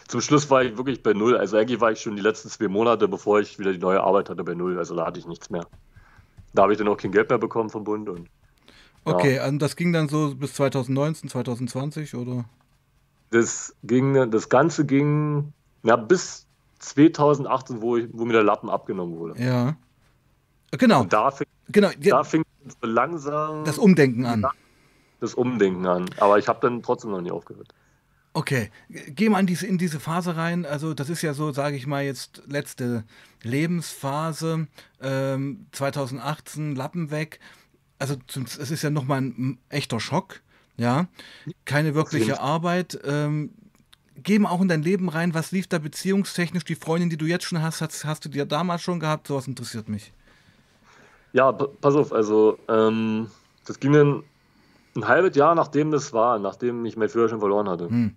[0.08, 1.36] Zum Schluss war ich wirklich bei Null.
[1.36, 4.30] Also eigentlich war ich schon die letzten zwei Monate, bevor ich wieder die neue Arbeit
[4.30, 4.78] hatte, bei Null.
[4.78, 5.68] Also da hatte ich nichts mehr.
[6.54, 8.08] Da habe ich dann auch kein Geld mehr bekommen vom Bund.
[8.08, 8.26] Und, ja.
[9.14, 12.46] Okay, und das ging dann so bis 2019, 2020 oder?
[13.32, 16.48] Das ging, das Ganze ging ja, bis
[16.80, 19.42] 2018, wo, ich, wo mir der Lappen abgenommen wurde.
[19.42, 19.76] Ja.
[20.72, 21.02] Genau.
[21.02, 21.90] Und da fing, genau.
[22.00, 24.46] da fing so langsam das Umdenken an.
[25.20, 26.06] Das Umdenken an.
[26.20, 27.74] Aber ich habe dann trotzdem noch nie aufgehört.
[28.34, 30.66] Okay, geh mal in diese, in diese Phase rein.
[30.66, 33.04] Also, das ist ja so, sage ich mal, jetzt letzte
[33.42, 34.68] Lebensphase.
[35.02, 37.40] Ähm, 2018, Lappen weg.
[38.00, 40.42] Also, es ist ja nochmal ein echter Schock.
[40.78, 41.08] Ja,
[41.66, 43.00] keine wirkliche Arbeit.
[43.04, 43.52] Ähm,
[44.40, 45.34] mal auch in dein Leben rein.
[45.34, 46.66] Was lief da beziehungstechnisch?
[46.66, 49.28] Die Freundin, die du jetzt schon hast, hast, hast du dir damals schon gehabt?
[49.28, 50.14] Sowas interessiert mich.
[51.34, 53.30] Ja, pass auf, also ähm,
[53.66, 54.24] das ging dann
[54.96, 57.90] ein halbes Jahr, nachdem das war, nachdem ich mein Führerschein verloren hatte.
[57.90, 58.16] Hm.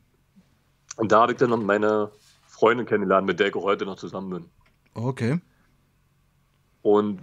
[0.96, 2.10] Und da habe ich dann noch meine
[2.46, 4.44] Freundin kennengelernt, mit der ich heute noch zusammen bin.
[4.94, 5.40] Okay.
[6.82, 7.20] Und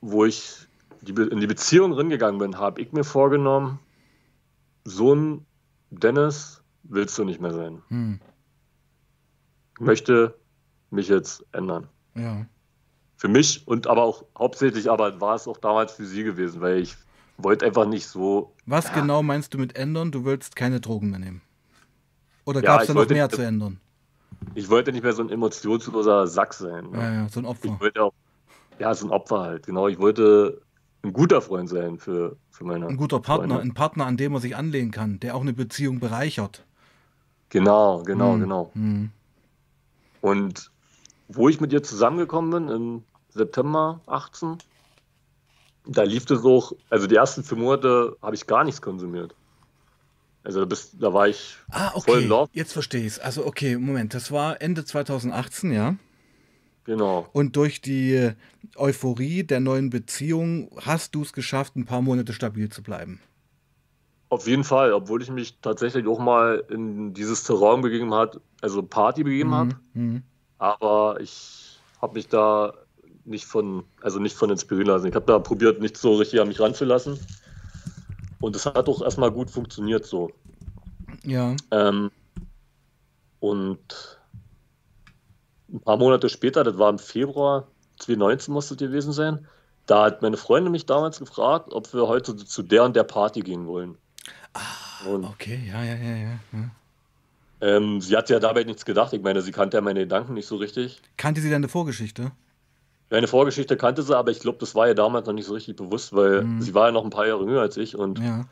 [0.00, 0.65] wo ich
[1.12, 3.78] in die Beziehung reingegangen bin, habe ich mir vorgenommen,
[4.84, 5.46] so ein
[5.90, 7.82] Dennis willst du nicht mehr sein.
[7.88, 8.20] Hm.
[9.74, 10.34] Ich möchte
[10.90, 11.88] mich jetzt ändern.
[12.14, 12.46] Ja.
[13.16, 16.78] Für mich und aber auch hauptsächlich, aber war es auch damals für sie gewesen, weil
[16.78, 16.96] ich
[17.38, 18.54] wollte einfach nicht so.
[18.66, 18.94] Was ja.
[19.00, 20.10] genau meinst du mit ändern?
[20.10, 21.42] Du willst keine Drogen mehr nehmen?
[22.44, 23.80] Oder gab es da noch mehr zu ändern?
[24.54, 26.90] Ich wollte nicht mehr so ein emotionsloser Sack sein.
[26.90, 26.98] Ne?
[26.98, 27.68] Ja, ja, so ein Opfer.
[27.74, 28.12] Ich wollte auch,
[28.78, 29.88] ja, so ein Opfer halt, genau.
[29.88, 30.62] Ich wollte
[31.06, 32.86] ein guter Freund sein für, für meine.
[32.86, 33.70] Ein guter Partner, Freunde.
[33.70, 36.64] ein Partner, an dem man sich anlehnen kann, der auch eine Beziehung bereichert.
[37.48, 38.40] Genau, genau, hm.
[38.40, 38.70] genau.
[38.74, 39.10] Hm.
[40.20, 40.70] Und
[41.28, 44.58] wo ich mit ihr zusammengekommen bin, im September 18,
[45.86, 49.34] da lief es auch, also die ersten vier Monate habe ich gar nichts konsumiert.
[50.42, 52.12] Also bis, da war ich ah, okay.
[52.12, 52.50] voll in Love.
[52.52, 53.18] Jetzt verstehe ich es.
[53.18, 55.96] Also okay, Moment, das war Ende 2018, ja?
[56.86, 57.28] Genau.
[57.32, 58.30] Und durch die
[58.76, 63.20] Euphorie der neuen Beziehung hast du es geschafft, ein paar Monate stabil zu bleiben.
[64.28, 68.82] Auf jeden Fall, obwohl ich mich tatsächlich auch mal in dieses Terrain begeben hat, also
[68.82, 69.54] Party begeben mhm.
[69.54, 69.76] habe.
[69.94, 70.22] Mhm.
[70.58, 72.72] Aber ich habe mich da
[73.24, 75.06] nicht von, also nicht von inspirieren lassen.
[75.06, 77.18] Ich habe da probiert, nicht so richtig an mich ranzulassen.
[78.40, 80.30] Und es hat auch erstmal gut funktioniert so.
[81.24, 81.56] Ja.
[81.72, 82.10] Ähm,
[83.40, 84.18] und
[85.72, 87.66] ein paar Monate später, das war im Februar
[87.98, 89.46] 2019 musste es gewesen sein,
[89.86, 93.40] da hat meine Freundin mich damals gefragt, ob wir heute zu der und der Party
[93.40, 93.96] gehen wollen.
[94.52, 96.70] Ah, und, okay, ja, ja, ja, ja.
[97.60, 99.12] Ähm, sie hat ja dabei nichts gedacht.
[99.12, 101.00] Ich meine, sie kannte ja meine Gedanken nicht so richtig.
[101.16, 102.32] Kannte sie deine Vorgeschichte?
[103.10, 105.76] Meine Vorgeschichte kannte sie, aber ich glaube, das war ihr damals noch nicht so richtig
[105.76, 106.60] bewusst, weil mhm.
[106.60, 107.96] sie war ja noch ein paar Jahre jünger als ich.
[107.96, 108.44] Und, ja.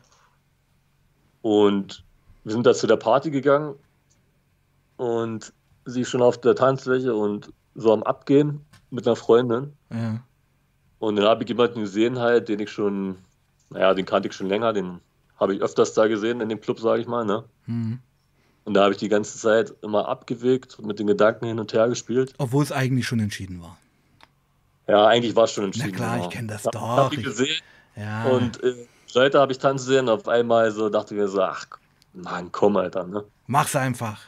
[1.41, 2.03] und
[2.45, 3.75] wir sind da zu der Party gegangen
[4.97, 5.51] und
[5.85, 9.73] sie schon auf der Tanzfläche und so am Abgehen mit einer Freundin.
[9.91, 10.21] Ja.
[10.99, 13.15] Und dann habe ich jemanden gesehen, halt, den ich schon,
[13.69, 14.99] naja, den kannte ich schon länger, den
[15.39, 17.25] habe ich öfters da gesehen in dem Club, sage ich mal.
[17.25, 17.43] Ne?
[17.65, 17.99] Mhm.
[18.63, 21.71] Und da habe ich die ganze Zeit immer abgewegt und mit den Gedanken hin und
[21.73, 22.33] her gespielt.
[22.37, 23.77] Obwohl es eigentlich schon entschieden war.
[24.87, 25.91] Ja, eigentlich war es schon entschieden.
[25.91, 26.27] Na klar, genau.
[26.27, 26.81] ich kenne das doch.
[26.81, 27.61] Hab ich gesehen.
[27.95, 28.25] Ja.
[28.25, 30.09] Und äh, Leute habe ich tanzen sehen.
[30.09, 31.65] Auf einmal so dachte ich mir so, ach,
[32.13, 33.05] Mann, komm, Alter.
[33.05, 33.23] Ne?
[33.47, 34.19] Mach's einfach.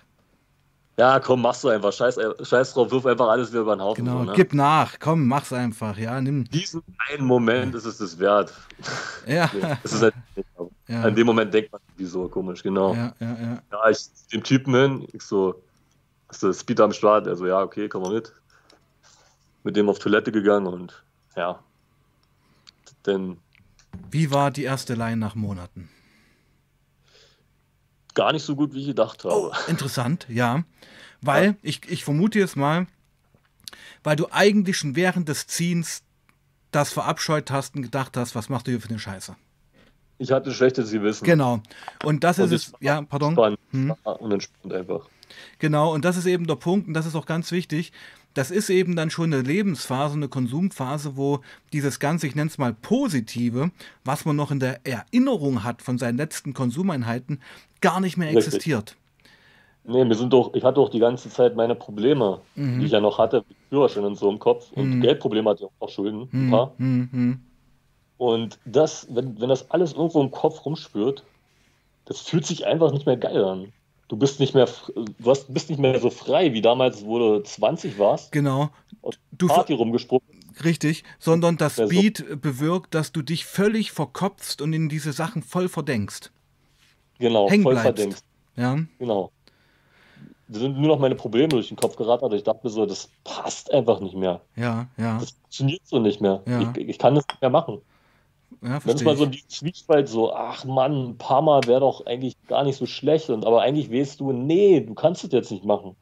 [0.99, 1.93] Ja, komm, machst du einfach.
[1.93, 4.03] Scheiß, scheiß drauf, wirf einfach alles wieder über den Haufen.
[4.03, 4.33] Genau, so, ne?
[4.36, 4.97] gib nach.
[4.99, 5.95] Komm, mach's einfach.
[5.95, 6.45] Ja, nimm.
[6.45, 8.51] Diesen einen Moment ist es das wert.
[9.27, 9.51] Ja.
[9.83, 10.15] das ist halt,
[10.88, 11.03] ja.
[11.03, 12.95] An dem Moment denkt man, wieso komisch, genau.
[12.95, 13.62] Ja, ja, ja.
[13.71, 15.62] Ja, ich dem Typen hin, ich so,
[16.29, 17.27] hast du Speed am Start?
[17.27, 18.33] Er so, ja, okay, komm mal mit.
[19.63, 21.03] Mit dem auf Toilette gegangen und
[21.36, 21.60] ja.
[23.05, 23.38] Denn.
[24.10, 25.89] Wie war die erste Line nach Monaten?
[28.17, 29.34] Gar nicht so gut, wie ich gedacht habe.
[29.34, 30.63] Oh, interessant, ja.
[31.21, 31.56] Weil, ja.
[31.62, 32.88] Ich, ich vermute jetzt mal,
[34.03, 36.03] weil du eigentlich schon während des Ziehens
[36.71, 39.36] das verabscheut hast und gedacht hast, was machst du hier für eine Scheiße?
[40.17, 41.26] Ich hatte schlechtes Gewissen.
[41.26, 41.61] Genau.
[42.03, 43.34] Und das und ist es, ja, pardon.
[43.34, 43.95] Spannend hm.
[44.03, 45.07] und entspannt einfach.
[45.59, 47.91] Genau, und das ist eben der Punkt, und das ist auch ganz wichtig
[48.38, 51.41] das ist eben dann schon eine Lebensphase, eine Konsumphase, wo
[51.74, 53.72] dieses ganze, ich nenne es mal positive,
[54.05, 57.41] was man noch in der Erinnerung hat von seinen letzten Konsumeinheiten,
[57.82, 58.95] gar nicht mehr existiert.
[59.84, 62.80] Nee, wir sind doch, ich hatte auch die ganze Zeit meine Probleme, mhm.
[62.80, 65.01] die ich ja noch hatte, Führerschein und so im Kopf und mhm.
[65.01, 66.51] Geldprobleme hatte ich auch Schulden, ein mhm.
[66.51, 66.73] paar.
[66.78, 67.39] Mhm.
[68.17, 71.23] Und das, wenn, wenn das alles irgendwo im Kopf rumspürt,
[72.05, 73.71] das fühlt sich einfach nicht mehr geil an
[74.07, 77.43] du bist nicht mehr, du hast, bist nicht mehr so frei wie damals, wo du
[77.43, 78.32] 20 warst.
[78.32, 78.69] Genau.
[79.32, 80.25] Du Party rumgesprungen.
[80.63, 81.88] Richtig, sondern das so.
[81.88, 86.32] bewirkt, dass du dich völlig verkopfst und in diese Sachen voll verdenkst.
[87.20, 87.86] Genau, Hängen voll bleibst.
[87.88, 88.24] verdenkst.
[88.55, 88.78] Ja.
[88.99, 89.32] Genau.
[90.49, 92.86] Da sind nur noch meine Probleme durch den Kopf geraten, aber ich dachte mir so,
[92.86, 94.41] das passt einfach nicht mehr.
[94.55, 95.18] Ja, ja.
[95.20, 96.41] Das funktioniert so nicht mehr.
[96.47, 96.61] Ja.
[96.61, 97.82] Ich, ich kann das nicht mehr machen.
[98.61, 102.36] Ja, Manchmal so verstehe die Zwiespalt so, ach Mann, ein paar Mal wäre doch eigentlich
[102.47, 103.30] gar nicht so schlecht.
[103.30, 105.95] Und, aber eigentlich weißt du, nee, du kannst es jetzt nicht machen.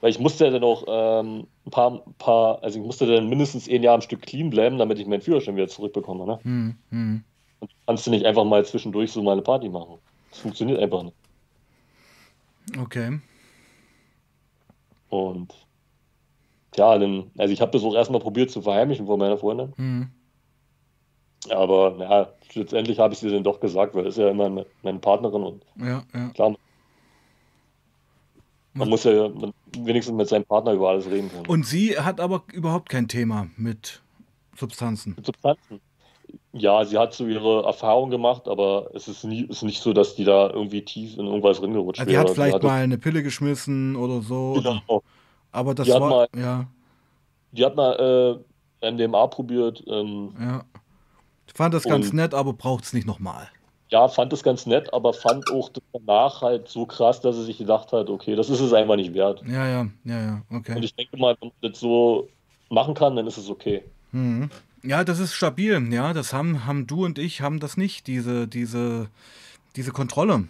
[0.00, 3.68] Weil ich musste ja dann auch ähm, ein paar, paar, also ich musste dann mindestens
[3.68, 6.26] ein Jahr am Stück clean bleiben, damit ich meinen Führerschein wieder zurückbekomme.
[6.26, 6.38] Ne?
[6.42, 7.24] Hm, hm.
[7.62, 9.98] Und kannst du nicht einfach mal zwischendurch so mal eine Party machen.
[10.30, 11.16] Das funktioniert einfach nicht.
[12.76, 13.20] Okay.
[15.08, 15.54] Und
[16.74, 19.72] ja, dann, also ich habe das auch erstmal probiert zu verheimlichen vor meiner Freundin.
[19.76, 20.10] Hm.
[21.50, 24.98] Aber ja, letztendlich habe ich sie dann doch gesagt, weil das ist ja immer meine-
[24.98, 26.28] Partnerin und Ja, ja.
[26.30, 26.56] klar,
[28.74, 29.30] man muss ja
[29.78, 31.46] wenigstens mit seinem Partner über alles reden können.
[31.46, 34.02] Und sie hat aber überhaupt kein Thema mit
[34.56, 35.14] Substanzen.
[35.14, 35.80] Mit Substanzen.
[36.54, 40.14] Ja, sie hat so ihre Erfahrung gemacht, aber es ist, nie, ist nicht so, dass
[40.14, 42.34] die da irgendwie tief in irgendwas reingerutscht Also die hat wäre.
[42.34, 44.54] vielleicht hatte- mal eine Pille geschmissen oder so.
[44.62, 45.02] Genau.
[45.50, 46.10] aber das Die hat war.
[46.10, 46.66] mal- Ja,
[47.52, 48.42] Die hat mal
[48.80, 50.64] äh, MDMA probiert, ähm, ja.
[51.46, 53.48] Ich fand das ganz Und- nett, aber braucht es nicht nochmal.
[53.90, 57.58] ja, fand das ganz nett, aber fand auch danach halt so krass, dass sie sich
[57.58, 59.42] gedacht hat, okay, das ist es einfach nicht wert.
[59.46, 60.78] Ja, ja, ja, ja, Und okay.
[60.82, 62.28] ich denke mal, wenn man das so
[62.70, 63.84] machen kann, dann ist es okay.
[64.12, 64.48] Mhm.
[64.82, 65.92] Ja, das ist stabil.
[65.92, 69.08] Ja, das haben, haben du und ich haben das nicht, diese, diese,
[69.76, 70.48] diese Kontrolle.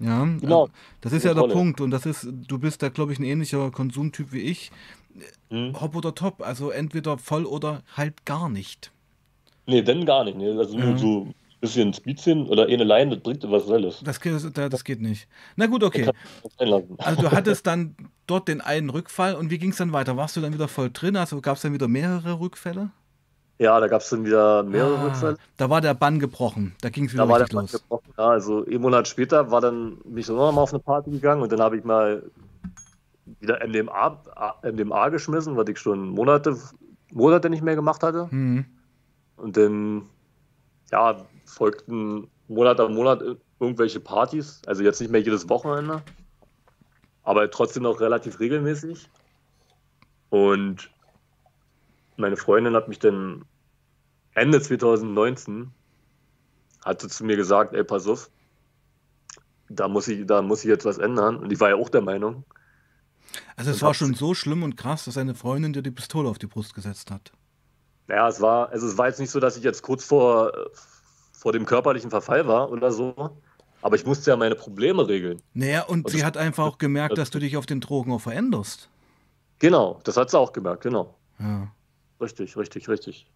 [0.00, 0.66] Ja, Genau.
[0.66, 1.62] äh, das ist ja der Kontrolle.
[1.64, 1.80] Punkt.
[1.80, 4.70] Und das ist, du bist da, glaube ich, ein ähnlicher Konsumtyp wie ich.
[5.50, 5.78] Hm?
[5.80, 6.40] Hopp oder top.
[6.42, 8.92] Also entweder voll oder halt gar nicht.
[9.66, 10.38] Nee, denn gar nicht.
[10.38, 10.50] Nee.
[10.56, 10.86] Also Ja.
[10.86, 14.00] nur so ein bisschen Speedchen oder eine Line, das bringt was Selles.
[14.04, 15.26] Das, geht- das, geht nicht.
[15.56, 16.08] Na gut, okay.
[16.56, 17.96] Also du hattest dann
[18.26, 20.16] dort den einen Rückfall und wie ging es dann weiter?
[20.16, 21.16] Warst du dann wieder voll drin?
[21.16, 22.90] Also gab es dann wieder mehrere Rückfälle?
[23.58, 25.36] Ja, da gab es dann wieder mehrere Ah, Rückfälle.
[25.56, 26.76] Da war der Bann gebrochen.
[26.80, 27.72] Da ging es wieder Da war der richtig Bann los.
[27.72, 28.14] gebrochen.
[28.16, 31.10] Ja, also einen Monat später war dann, bin ich dann noch mal auf eine Party
[31.10, 32.22] gegangen und dann habe ich mal
[33.40, 34.22] wieder MDMA,
[34.62, 36.56] MDMA geschmissen, was ich schon Monate,
[37.12, 38.28] Monate nicht mehr gemacht hatte.
[38.30, 38.64] Mhm.
[39.36, 40.02] Und dann,
[40.92, 43.22] ja, folgten Monat an Monat
[43.60, 44.62] irgendwelche Partys.
[44.66, 46.02] Also jetzt nicht mehr jedes Wochenende,
[47.24, 49.08] aber trotzdem noch relativ regelmäßig.
[50.30, 50.90] Und
[52.18, 53.44] meine Freundin hat mich dann
[54.34, 55.70] Ende 2019
[56.84, 58.30] hatte zu mir gesagt, ey, pass auf,
[59.68, 61.36] da muss ich, da muss ich jetzt was ändern.
[61.36, 62.44] Und ich war ja auch der Meinung.
[63.56, 66.38] Also es war schon so schlimm und krass, dass seine Freundin dir die Pistole auf
[66.38, 67.32] die Brust gesetzt hat.
[68.06, 70.52] Naja, es war, also es war jetzt nicht so, dass ich jetzt kurz vor,
[71.32, 73.36] vor dem körperlichen Verfall war oder so.
[73.82, 75.42] Aber ich musste ja meine Probleme regeln.
[75.52, 77.80] Naja, und Und sie das- hat einfach auch gemerkt, das- dass du dich auf den
[77.80, 78.88] Drogen auch veränderst.
[79.58, 81.14] Genau, das hat sie auch gemerkt, genau.
[81.38, 81.70] Ja.
[82.20, 83.26] Richtig, richtig, richtig.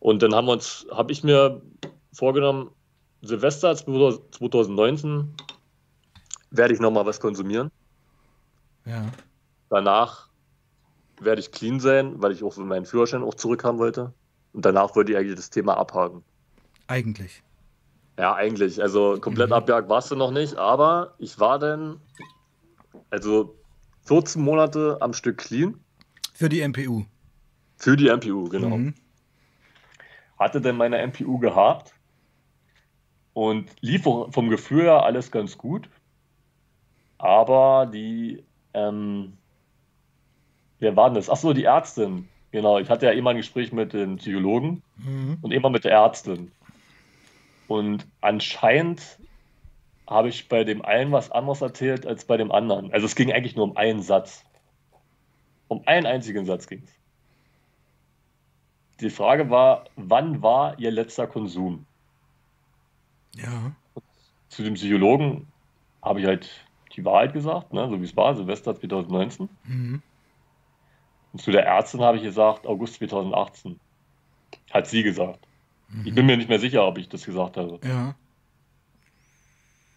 [0.00, 1.60] Und dann haben wir uns, habe ich mir
[2.12, 2.70] vorgenommen,
[3.22, 5.34] Silvester 2019
[6.50, 7.70] werde ich nochmal was konsumieren.
[8.86, 9.06] Ja.
[9.70, 10.28] Danach
[11.20, 14.14] werde ich clean sein, weil ich auch meinen Führerschein auch zurückhaben wollte.
[14.52, 16.22] Und danach wollte ich eigentlich das Thema abhaken.
[16.86, 17.42] Eigentlich.
[18.18, 18.80] Ja, eigentlich.
[18.80, 19.54] Also komplett Mhm.
[19.54, 22.00] abgehakt warst du noch nicht, aber ich war dann,
[23.10, 23.56] also
[24.04, 25.78] 14 Monate am Stück clean
[26.34, 27.04] Für die MPU.
[27.78, 28.76] Für die MPU, genau.
[28.76, 28.94] Mhm.
[30.38, 31.94] Hatte dann meine MPU gehabt
[33.32, 35.88] und lief vom Gefühl her alles ganz gut.
[37.18, 39.36] Aber die, ähm,
[40.78, 41.30] wer war denn das?
[41.30, 42.28] Achso, die Ärztin.
[42.50, 45.38] Genau, ich hatte ja immer ein Gespräch mit dem Psychologen Mhm.
[45.42, 46.50] und immer mit der Ärztin.
[47.66, 49.02] Und anscheinend
[50.06, 52.92] habe ich bei dem einen was anderes erzählt als bei dem anderen.
[52.92, 54.44] Also es ging eigentlich nur um einen Satz.
[55.68, 56.90] Um einen einzigen Satz ging es.
[59.00, 61.86] Die Frage war, wann war Ihr letzter Konsum?
[63.34, 63.72] Ja.
[64.48, 65.46] Zu dem Psychologen
[66.02, 66.50] habe ich halt
[66.96, 69.48] die Wahrheit gesagt, ne, so wie es war, Silvester 2019.
[69.64, 70.02] Mhm.
[71.32, 73.78] Und zu der Ärztin habe ich gesagt, August 2018.
[74.72, 75.46] Hat sie gesagt.
[76.04, 77.80] Ich bin mir nicht mehr sicher, ob ich das gesagt habe.
[77.82, 78.14] Ja.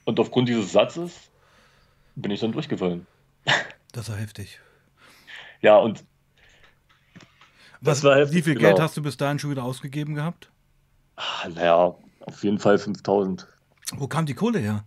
[0.05, 1.29] Und aufgrund dieses Satzes
[2.15, 3.07] bin ich dann durchgefallen.
[3.91, 4.59] Das war heftig.
[5.61, 6.05] Ja, und
[7.81, 8.69] Was, war heftig, wie viel genau.
[8.69, 10.51] Geld hast du bis dahin schon wieder ausgegeben gehabt?
[11.21, 13.47] ah, naja, auf jeden Fall 5000.
[13.95, 14.83] Wo kam die Kohle her?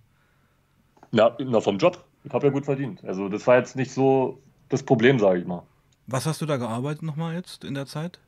[1.12, 2.04] Ja, na, vom Job.
[2.24, 3.04] Ich habe ja gut verdient.
[3.04, 5.62] Also das war jetzt nicht so das Problem, sage ich mal.
[6.06, 8.18] Was hast du da gearbeitet nochmal jetzt in der Zeit?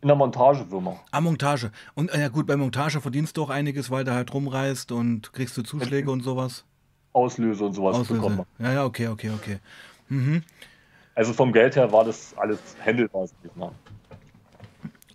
[0.00, 1.00] In der Montagefirma.
[1.10, 1.72] Ah, Montage.
[1.94, 5.32] Und äh, ja gut, bei Montage verdienst du auch einiges, weil du halt rumreist und
[5.32, 6.64] kriegst du Zuschläge und sowas.
[7.12, 8.20] Auslöse und sowas Auslöse.
[8.20, 8.46] bekommen.
[8.58, 9.58] Ja, ja, okay, okay, okay.
[10.08, 10.42] Mhm.
[11.14, 13.72] Also vom Geld her war das alles ich mal.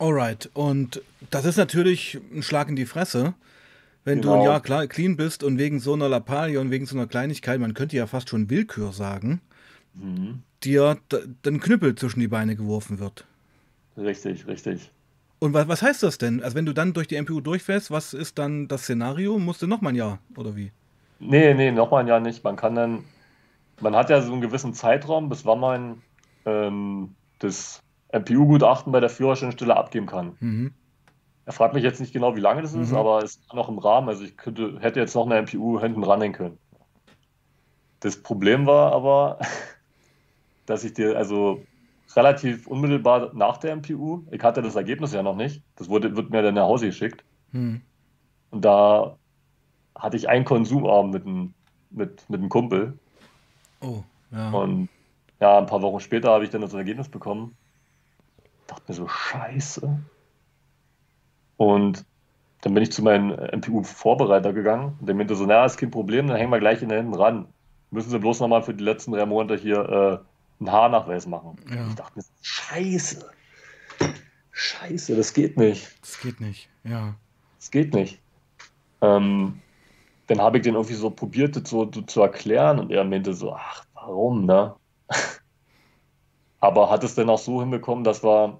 [0.04, 0.50] Alright.
[0.54, 3.36] Und das ist natürlich ein Schlag in die Fresse.
[4.04, 4.34] Wenn Genau.
[4.34, 7.08] du ein Jahr klar, clean bist und wegen so einer Lappalie und wegen so einer
[7.08, 9.40] Kleinigkeit, man könnte ja fast schon Willkür sagen,
[9.94, 10.44] Mhm.
[10.62, 10.98] dir
[11.44, 13.24] dann Knüppel zwischen die Beine geworfen wird.
[13.96, 14.92] Richtig, richtig.
[15.40, 16.44] Und was, was heißt das denn?
[16.44, 19.40] Also wenn du dann durch die MPU durchfährst, was ist dann das Szenario?
[19.40, 20.72] Musst du nochmal ein Jahr oder wie?
[21.20, 22.44] Nee, nee, nochmal ein Jahr nicht.
[22.44, 23.06] Man kann dann,
[23.80, 26.02] man hat ja so einen gewissen Zeitraum, bis wann man
[26.46, 27.80] ähm, das
[28.14, 30.38] MPU-Gutachten bei der Führerscheinstelle abgeben kann.
[30.40, 30.74] Mhm.
[31.46, 32.98] Er fragt mich jetzt nicht genau, wie lange das ist, Mhm.
[32.98, 34.08] aber es ist noch im Rahmen.
[34.08, 36.58] Also ich könnte, hätte jetzt noch eine MPU hinten ranhängen können.
[38.00, 39.40] Das Problem war aber,
[40.66, 41.62] dass ich dir, also
[42.16, 46.30] relativ unmittelbar nach der MPU, ich hatte das Ergebnis ja noch nicht, das wurde, wird
[46.30, 47.24] mir dann nach Hause geschickt.
[47.52, 47.82] Hm.
[48.52, 49.18] Und da
[49.96, 51.54] hatte ich einen Konsumabend mit einem,
[51.90, 52.98] mit, mit einem Kumpel.
[53.82, 54.52] Oh, ja.
[54.52, 54.90] Und
[55.40, 57.58] ja, ein paar Wochen später habe ich dann das Ergebnis bekommen.
[58.68, 60.00] Dachte mir so, scheiße.
[61.58, 62.06] Und
[62.62, 66.28] dann bin ich zu meinem MPU-Vorbereiter gegangen und der meinte so, naja, ist kein Problem,
[66.28, 67.48] dann hängen wir gleich in den hinten ran.
[67.92, 71.58] Müssen Sie bloß nochmal für die letzten drei Monate hier äh, einen Haarnachweis machen.
[71.70, 71.88] Ja.
[71.88, 73.30] Ich dachte mir, scheiße.
[74.52, 75.88] Scheiße, das geht nicht.
[76.02, 76.70] Das geht nicht.
[76.84, 77.16] Ja.
[77.60, 78.20] Das geht nicht.
[79.02, 79.60] Ähm,
[80.28, 83.34] dann habe ich den irgendwie so probiert, das so, so zu erklären und er meinte
[83.34, 84.76] so, ach, warum, ne?
[86.64, 88.58] Aber hat es dann auch so hinbekommen, dass wir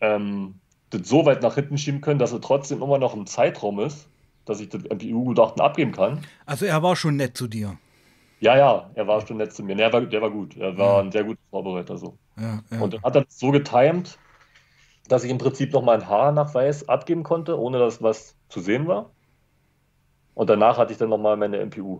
[0.00, 0.54] ähm,
[0.90, 4.08] das so weit nach hinten schieben können, dass er trotzdem immer noch im Zeitraum ist,
[4.44, 6.20] dass ich das MPU-Gutachten abgeben kann.
[6.46, 7.76] Also er war schon nett zu dir.
[8.38, 9.74] Ja, ja, er war schon nett zu mir.
[9.74, 10.56] Nee, er war, der war gut.
[10.56, 11.00] Er war Ja.
[11.00, 12.16] ein sehr guter Vorbereiter so.
[12.36, 12.80] Ja, ja.
[12.80, 14.16] Und dann hat er das so getimt,
[15.08, 19.10] dass ich im Prinzip nochmal einen Haarnachweis abgeben konnte, ohne dass was zu sehen war.
[20.34, 21.98] Und danach hatte ich dann nochmal meine MPU.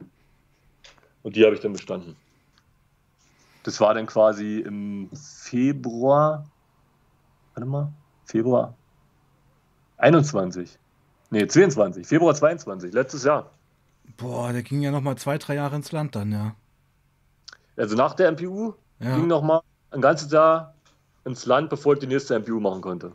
[1.25, 2.15] Und die habe ich dann bestanden.
[3.69, 6.47] Das war dann quasi im Februar.
[7.53, 7.93] Warte mal.
[8.25, 8.75] Februar
[9.99, 10.79] 21.
[11.29, 12.07] Nee, 22.
[12.07, 13.51] Februar 22, letztes Jahr.
[14.17, 16.55] Boah, der ging ja noch mal zwei, drei Jahre ins Land dann, ja.
[17.77, 19.17] Also nach der MPU Ja.
[19.17, 19.61] ging nochmal
[19.91, 20.73] ein ganzes Jahr
[21.27, 23.13] ins Land, bevor ich die nächste MPU machen konnte.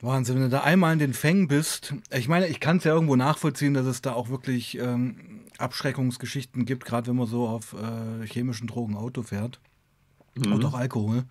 [0.00, 1.92] Wahnsinn, wenn du da einmal in den Fängen bist.
[2.12, 6.64] Ich meine, ich kann es ja irgendwo nachvollziehen, dass es da auch wirklich ähm, Abschreckungsgeschichten
[6.64, 9.60] gibt, gerade wenn man so auf äh, chemischen Drogen Auto fährt.
[10.34, 10.52] Mhm.
[10.52, 11.24] Und auch Alkohol.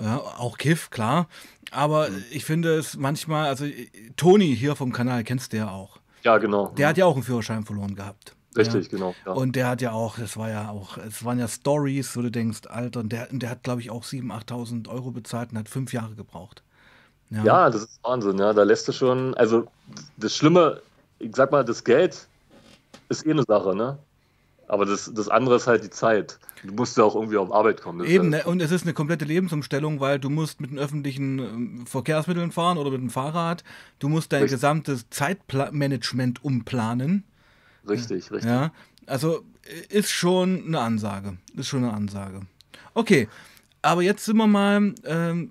[0.00, 1.26] Ja, auch Kiff, klar.
[1.70, 5.98] Aber ich finde es manchmal, also äh, Toni hier vom Kanal, kennst du ja auch.
[6.22, 6.68] Ja, genau.
[6.76, 8.34] Der hat ja auch einen Führerschein verloren gehabt.
[8.56, 8.90] Richtig, Ja.
[8.90, 9.14] genau.
[9.24, 9.32] Ja.
[9.32, 12.30] Und der hat ja auch, das war ja auch, es waren ja Stories, wo du
[12.30, 15.58] denkst, Alter, und der, und der hat, glaube ich, auch 7.000, 8.000 Euro bezahlt und
[15.58, 16.62] hat fünf Jahre gebraucht.
[17.30, 17.42] Ja.
[17.44, 18.38] ja, das ist Wahnsinn.
[18.38, 19.66] Ja, da lässt du schon, also
[20.16, 20.80] das Schlimme,
[21.18, 22.28] ich sag mal, das Geld
[23.08, 23.98] ist eh eine Sache, ne?
[24.68, 26.38] Aber das, das andere ist halt die Zeit.
[26.64, 28.04] Du musst ja auch irgendwie auf Arbeit kommen.
[28.04, 28.44] Eben, ja, ne?
[28.44, 32.76] und es ist eine komplette Lebensumstellung, weil du musst mit den öffentlichen ähm, Verkehrsmitteln fahren
[32.76, 33.62] oder mit dem Fahrrad.
[34.00, 34.56] Du musst dein Richtig.
[34.56, 37.24] gesamtes Zeitmanagement umplanen.
[37.88, 38.50] richtig, richtig.
[38.50, 38.72] Ja,
[39.06, 41.36] also äh, ist schon eine Ansage.
[41.54, 42.40] Ist schon eine Ansage.
[42.94, 43.28] Okay,
[43.86, 45.50] aber jetzt sind wir mal, ähm,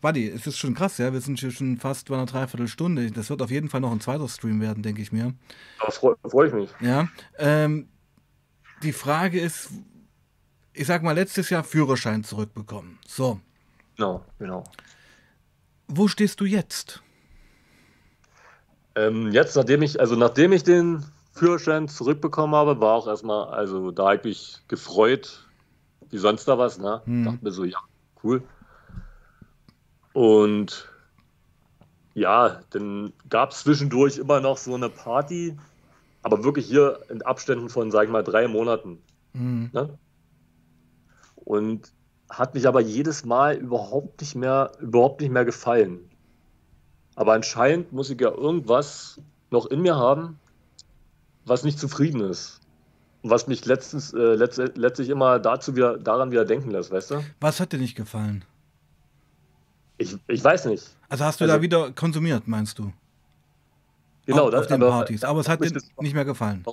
[0.00, 1.12] Buddy, es ist schon krass, ja.
[1.12, 3.10] Wir sind hier schon fast bei einer Dreiviertelstunde.
[3.10, 5.34] Das wird auf jeden Fall noch ein zweiter Stream werden, denke ich mir.
[5.80, 6.70] Da freue freu ich mich.
[6.80, 7.08] Ja,
[7.38, 7.88] ähm,
[8.82, 9.70] die Frage ist,
[10.72, 12.98] ich sag mal, letztes Jahr Führerschein zurückbekommen.
[13.06, 13.40] So,
[13.96, 14.64] Genau, genau.
[15.88, 17.02] wo stehst du jetzt?
[18.94, 23.90] Ähm, jetzt, nachdem ich, also nachdem ich den Führerschein zurückbekommen habe, war auch erstmal, also
[23.90, 25.45] da habe ich mich gefreut,
[26.10, 27.02] wie sonst da was, ne?
[27.04, 27.24] Hm.
[27.24, 27.78] Dachte mir so, ja,
[28.22, 28.42] cool.
[30.12, 30.88] Und
[32.14, 35.56] ja, dann gab es zwischendurch immer noch so eine Party,
[36.22, 39.02] aber wirklich hier in Abständen von, sag ich mal, drei Monaten.
[39.32, 39.70] Hm.
[39.72, 39.98] Ne?
[41.34, 41.92] Und
[42.30, 46.00] hat mich aber jedes Mal überhaupt nicht mehr, überhaupt nicht mehr gefallen.
[47.14, 50.38] Aber anscheinend muss ich ja irgendwas noch in mir haben,
[51.44, 52.60] was nicht zufrieden ist.
[53.28, 57.24] Was mich letztens, äh, letzt, letztlich immer dazu wieder, daran wieder denken lässt, weißt du?
[57.40, 58.44] Was hat dir nicht gefallen?
[59.98, 60.84] Ich, ich weiß nicht.
[61.08, 62.92] Also hast du Also- da wieder konsumiert, meinst du?
[64.26, 65.24] Genau, auf, das, auf den aber- Partys.
[65.24, 66.64] Aber es hat dir nicht mehr gefallen.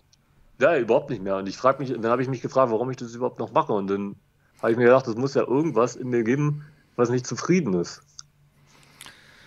[0.59, 1.37] Ja, überhaupt nicht mehr.
[1.37, 3.73] Und ich frage mich, dann habe ich mich gefragt, warum ich das überhaupt noch mache.
[3.73, 4.15] Und dann
[4.61, 8.01] habe ich mir gedacht, es muss ja irgendwas in mir geben, was nicht zufrieden ist.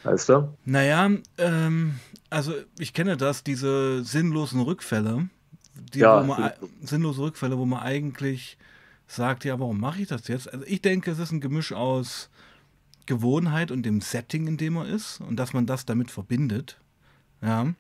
[0.05, 0.55] Weißt du?
[0.65, 1.95] Naja, ähm,
[2.31, 5.29] also ich kenne das, diese sinnlosen Rückfälle,
[5.95, 6.71] die, Ja, man, sinnlos.
[6.83, 8.59] sinnlose Rückfälle, wo man eigentlich
[9.07, 10.53] sagt, ja, warum mache ich das jetzt?
[10.53, 12.29] Also ich denke, es ist ein Gemisch aus
[13.07, 16.81] Gewohnheit und dem Setting, in dem man ist und dass man das damit verbindet.
[17.41, 17.73] Ja.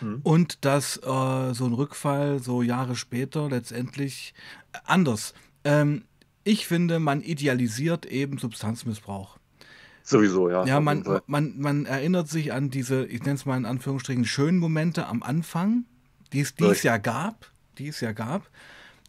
[0.00, 0.20] Mhm.
[0.22, 4.34] Und dass äh, so ein Rückfall so Jahre später letztendlich
[4.72, 5.34] äh, anders.
[5.64, 6.04] Ähm,
[6.44, 9.38] ich finde, man idealisiert eben Substanzmissbrauch.
[10.02, 10.64] Sowieso, ja.
[10.66, 14.58] Ja, man, man, man erinnert sich an diese, ich nenne es mal in Anführungsstrichen, schönen
[14.58, 15.84] Momente am Anfang,
[16.32, 18.42] die es, die es ja gab, die es ja gab,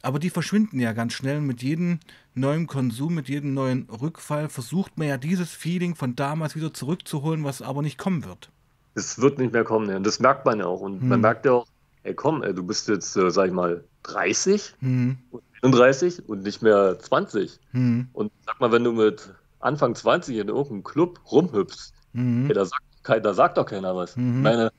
[0.02, 2.00] aber die verschwinden ja ganz schnell mit jedem
[2.36, 7.44] neuen Konsum, mit jedem neuen Rückfall versucht man ja dieses Feeling von damals wieder zurückzuholen,
[7.44, 8.50] was aber nicht kommen wird.
[8.96, 9.96] Es wird nicht mehr kommen, ja.
[9.96, 10.82] Und das merkt man ja auch.
[10.82, 11.10] Und hm.
[11.10, 11.68] man merkt ja auch,
[12.04, 15.18] ey komm, ey, du bist jetzt, äh, sag ich mal, 30 hm.
[15.32, 17.60] und 31 und nicht mehr 20.
[17.72, 18.08] Hm.
[18.14, 22.48] Und sag mal, wenn du mit Anfang 20 in irgendeinem Club rumhüpfst, hm.
[22.50, 24.16] ey, da, sagt, da sagt doch keiner was.
[24.18, 24.38] Mhm.
[24.38, 24.72] Ich meine,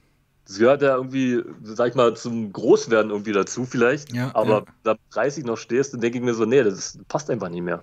[0.46, 4.12] das gehört ja irgendwie, sag ich mal, zum Großwerden irgendwie dazu vielleicht.
[4.12, 4.94] Ja, aber ja.
[4.94, 7.82] da 30 noch stehst, dann denke ich mir so, nee, das passt einfach nicht mehr.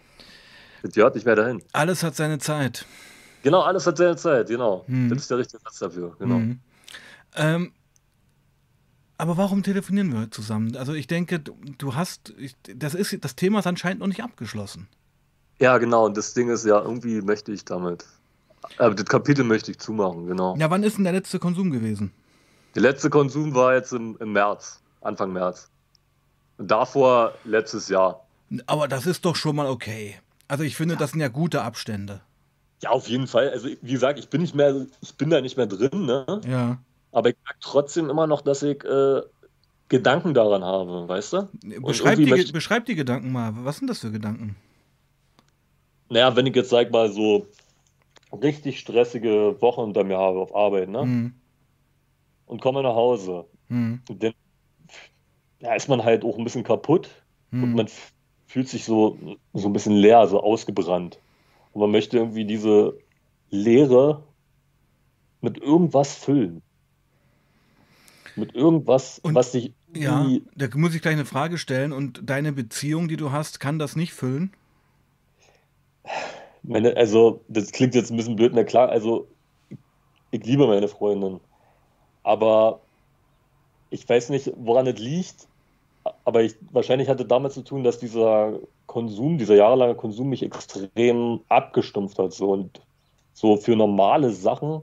[0.84, 1.62] Das gehört nicht mehr dahin.
[1.74, 2.86] Alles hat seine Zeit.
[3.43, 4.84] Genau, alles hat seine Zeit, genau.
[4.88, 5.09] Mhm.
[5.09, 6.39] Das ist der richtige Satz dafür, genau.
[6.39, 6.59] Mhm.
[7.36, 7.72] Ähm,
[9.18, 10.76] aber warum telefonieren wir zusammen?
[10.76, 12.34] Also ich denke, du hast,
[12.76, 14.88] das ist, das Thema ist anscheinend noch nicht abgeschlossen.
[15.59, 16.05] Ja, genau.
[16.05, 18.05] Und das Ding ist ja, irgendwie möchte ich damit,
[18.80, 20.55] äh, das Kapitel möchte ich zumachen, genau.
[20.57, 22.12] Ja, wann ist denn der letzte Konsum gewesen?
[22.76, 25.69] Der letzte Konsum war jetzt im, im März, Anfang März.
[26.57, 28.26] Und davor letztes Jahr.
[28.65, 30.15] Aber das ist doch schon mal okay.
[30.47, 32.22] Also ich finde, das sind ja gute Abstände.
[32.82, 33.49] Ja, auf jeden Fall.
[33.49, 36.41] Also wie gesagt, ich bin nicht mehr, ich bin da nicht mehr drin, ne?
[36.47, 36.78] Ja.
[37.11, 39.22] Aber ich merke trotzdem immer noch, dass ich äh,
[39.89, 41.49] Gedanken daran habe, weißt du?
[41.82, 43.53] Beschreib die, beschreib die Gedanken mal.
[43.57, 44.55] Was sind das für Gedanken?
[46.09, 47.47] Naja, wenn ich jetzt, sag mal, so
[48.32, 51.05] richtig stressige Wochen unter mir habe auf Arbeit, ne?
[51.05, 51.34] Mhm.
[52.52, 53.45] Und komme nach Hause.
[53.70, 54.02] Mhm.
[54.10, 54.34] Und dann
[55.62, 57.10] ja, ist man halt auch ein bisschen kaputt
[57.52, 57.64] mhm.
[57.64, 57.88] und man
[58.47, 59.18] fühlt sich so,
[59.54, 61.20] so ein bisschen leer, so ausgebrannt.
[61.72, 62.97] Und man möchte irgendwie diese
[63.49, 64.24] Leere
[65.39, 66.62] mit irgendwas füllen
[68.36, 69.74] mit irgendwas, und, was dich.
[69.93, 70.26] Ja,
[70.56, 71.91] da muss ich gleich eine Frage stellen.
[71.91, 74.52] Und deine Beziehung, die du hast, kann das nicht füllen?
[76.64, 79.28] Meine, also, das klingt jetzt ein bisschen blöd, na klar, also
[80.32, 81.39] ich liebe meine Freundin.
[82.24, 82.80] Aber
[83.89, 85.47] ich weiß nicht, woran es liegt,
[86.26, 91.41] aber ich, wahrscheinlich hatte damit zu tun, dass dieser Konsum, dieser jahrelange Konsum mich extrem
[91.49, 92.34] abgestumpft hat.
[92.34, 92.51] So.
[92.51, 92.82] Und
[93.34, 94.82] so für normale Sachen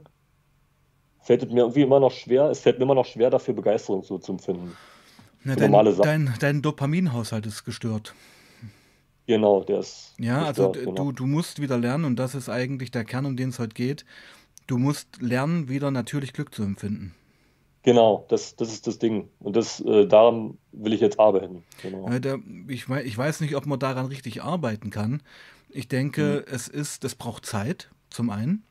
[1.20, 4.02] fällt es mir irgendwie immer noch schwer, es fällt mir immer noch schwer, dafür Begeisterung
[4.02, 4.76] so zu empfinden.
[5.44, 6.04] Na, dein, normale Sachen.
[6.04, 8.14] Dein, dein Dopaminhaushalt ist gestört.
[9.26, 10.14] Genau, der ist.
[10.18, 10.94] Ja, also genau.
[10.94, 13.74] du, du musst wieder lernen, und das ist eigentlich der Kern, um den es heute
[13.74, 14.06] geht.
[14.66, 17.14] Du musst lernen, wieder natürlich Glück zu empfinden.
[17.88, 19.30] Genau, das, das ist das Ding.
[19.40, 21.64] Und das, äh, daran will ich jetzt arbeiten.
[21.80, 22.06] Genau.
[22.10, 25.22] Äh, der, ich, ich weiß nicht, ob man daran richtig arbeiten kann.
[25.70, 26.54] Ich denke, hm.
[26.54, 28.62] es ist, das braucht Zeit, zum einen.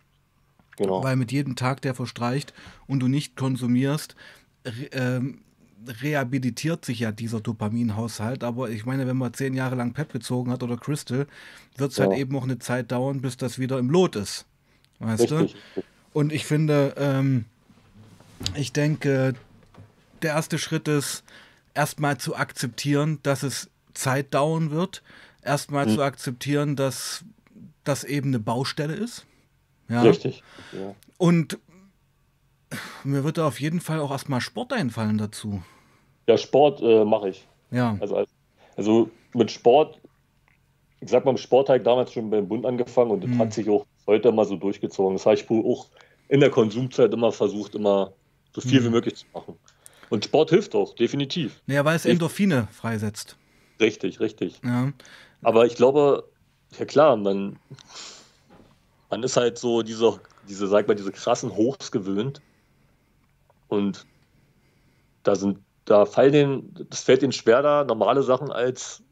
[0.76, 1.04] Genau.
[1.04, 2.54] Weil mit jedem Tag, der verstreicht
[2.86, 4.16] und du nicht konsumierst,
[4.64, 5.40] re ähm,
[6.04, 8.44] rehabilitiert sich ja dieser Dopaminhaushalt.
[8.44, 11.26] Aber ich meine, wenn man zehn Jahre lang Pep gezogen hat oder Crystal,
[11.76, 12.12] wird es halt ja.
[12.12, 14.46] halt eben auch eine Zeit dauern, bis das wieder im Lot ist.
[15.00, 15.56] Weißt Richtig.
[15.74, 15.82] du?
[16.14, 17.46] Und ich finde, ähm,
[18.56, 19.34] ich denke,
[20.22, 21.24] der erste Schritt ist,
[21.74, 25.04] erstmal zu akzeptieren, dass es Zeit dauern wird.
[25.44, 25.96] Erstmal mhm.
[25.96, 27.24] zu akzeptieren, dass
[27.84, 29.26] das eben eine Baustelle ist.
[29.90, 30.02] Ja.
[30.02, 30.44] Richtig.
[30.74, 30.94] Ja.
[31.18, 31.58] Und
[33.04, 35.62] mir wird da auf jeden Fall auch erstmal Sport einfallen dazu.
[36.28, 37.48] Ja, Sport äh, mache ich.
[37.72, 37.98] Ja.
[38.02, 38.26] Also,
[38.76, 40.00] also mit Sport,
[41.00, 43.40] ich sag mal, mit Sport habe ich damals schon beim Bund angefangen und das hm.
[43.40, 45.16] hat sich auch heute mal so durchgezogen.
[45.16, 45.88] Das habe ich auch
[46.28, 48.12] in der Konsumzeit immer versucht, immer
[48.58, 48.86] so viel hm.
[48.86, 49.56] wie möglich zu machen.
[50.10, 51.62] Und Sport hilft auch, definitiv.
[51.68, 53.38] Naja, weil es Endorphine freisetzt.
[53.80, 54.60] Richtig, richtig.
[54.64, 54.92] Ja.
[55.44, 56.28] Aber ich glaube,
[56.80, 57.60] ja klar, man,
[59.12, 62.42] man ist halt so diese, diese, sag mal, diese krassen Hochs gewöhnt.
[63.68, 64.08] Und
[65.22, 69.04] da sind, da fallen den, das fällt ihnen schwer, da normale Sachen als,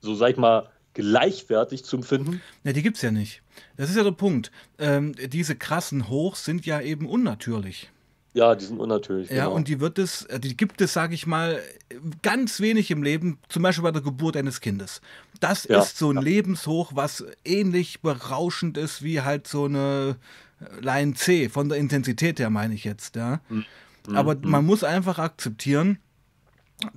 [0.00, 2.40] so sag ich mal, gleichwertig zu empfinden.
[2.62, 3.42] Ja, die gibt es ja nicht.
[3.76, 4.52] Das ist ja der Punkt.
[4.78, 7.90] Ähm, diese krassen Hochs sind ja eben unnatürlich.
[8.34, 9.28] Ja, die sind unnatürlich.
[9.28, 9.56] Ja, genau.
[9.56, 11.60] und die wird es, äh, die gibt es, sage ich mal,
[12.22, 15.02] ganz wenig im Leben, zum Beispiel bei der Geburt eines Kindes.
[15.40, 15.82] Das ja.
[15.82, 20.16] ist so ein Lebenshoch, was ähnlich berauschend ist wie halt so eine
[20.80, 23.40] Line C, von der Intensität her meine ich jetzt, ja.
[23.48, 23.64] Mhm.
[24.14, 24.50] Aber mhm.
[24.50, 25.98] man muss einfach akzeptieren,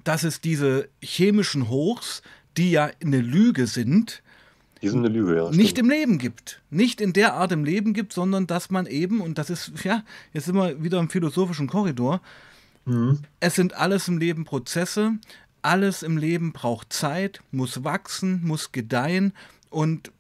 [0.04, 2.22] dass es diese chemischen Hochs,
[2.58, 4.24] die ja eine Lüge sind,
[4.82, 5.50] die sind eine Lüge, ja.
[5.52, 6.62] Nicht im Leben gibt.
[6.70, 10.04] Nicht in der Art im Leben gibt, sondern dass man eben, und das ist, ja,
[10.34, 12.22] jetzt sind wir wieder im philosophischen Korridor,
[12.86, 13.20] mhm.
[13.40, 15.14] es sind alles im Leben Prozesse,
[15.62, 19.34] alles im Leben braucht Zeit, muss wachsen, muss gedeihen
[19.70, 20.12] und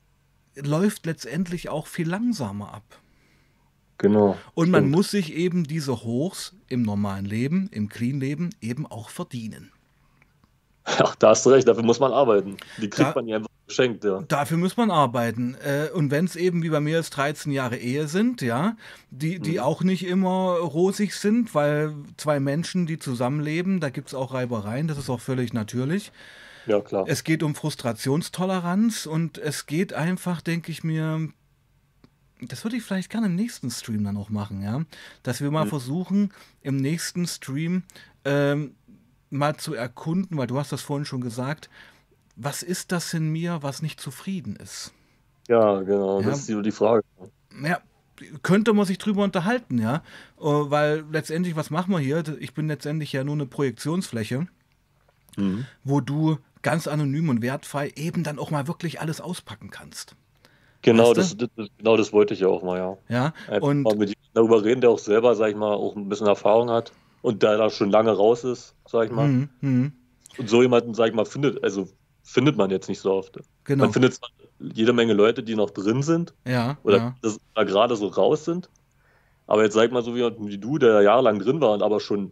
[0.55, 2.99] läuft letztendlich auch viel langsamer ab.
[3.97, 4.37] Genau.
[4.53, 4.95] Und man stimmt.
[4.95, 9.71] muss sich eben diese Hochs im normalen Leben, im Clean-Leben eben auch verdienen.
[10.83, 12.57] Ach, da hast du recht, dafür muss man arbeiten.
[12.77, 14.23] Die kriegt da, man ja einfach geschenkt, ja.
[14.27, 15.55] Dafür muss man arbeiten.
[15.55, 18.75] Äh, und wenn es eben wie bei mir jetzt 13 Jahre Ehe sind, ja,
[19.11, 19.59] die, die mhm.
[19.59, 24.87] auch nicht immer rosig sind, weil zwei Menschen, die zusammenleben, da gibt es auch Reibereien,
[24.87, 26.11] das ist auch völlig natürlich.
[26.67, 27.05] Ja, klar.
[27.07, 31.29] Es geht um Frustrationstoleranz und es geht einfach, denke ich mir,
[32.41, 34.83] das würde ich vielleicht gerne im nächsten Stream dann auch machen, ja.
[35.23, 35.69] Dass wir mal mhm.
[35.69, 37.83] versuchen, im nächsten Stream
[38.25, 38.75] ähm,
[39.29, 41.69] mal zu erkunden, weil du hast das vorhin schon gesagt,
[42.35, 44.93] was ist das in mir, was nicht zufrieden ist?
[45.47, 46.29] Ja, genau, ja.
[46.29, 47.03] das ist die Frage.
[47.63, 47.79] Ja,
[48.41, 49.97] könnte man sich drüber unterhalten, ja.
[50.39, 52.23] Äh, weil letztendlich, was machen wir hier?
[52.39, 54.47] Ich bin letztendlich ja nur eine Projektionsfläche,
[55.37, 55.65] mhm.
[55.83, 60.15] wo du ganz anonym und wertfrei eben dann auch mal wirklich alles auspacken kannst.
[60.81, 62.97] Genau, das, das, genau das wollte ich ja auch mal, ja.
[63.09, 65.95] Ja, Einfach und mal mit jemandem darüber reden, der auch selber, sag ich mal, auch
[65.95, 69.27] ein bisschen Erfahrung hat und der da schon lange raus ist, sag ich mal.
[69.27, 69.91] Mhm, mh.
[70.37, 71.87] Und so jemanden, sag ich mal, findet, also
[72.25, 73.39] findet man jetzt nicht so oft.
[73.63, 73.85] Genau.
[73.85, 76.33] Man findet zwar jede Menge Leute, die noch drin sind.
[76.45, 76.77] Ja.
[76.83, 77.15] Oder ja.
[77.21, 78.69] Das, da gerade so raus sind.
[79.47, 82.31] Aber jetzt sag mal so wie, wie, du, der jahrelang drin war und aber schon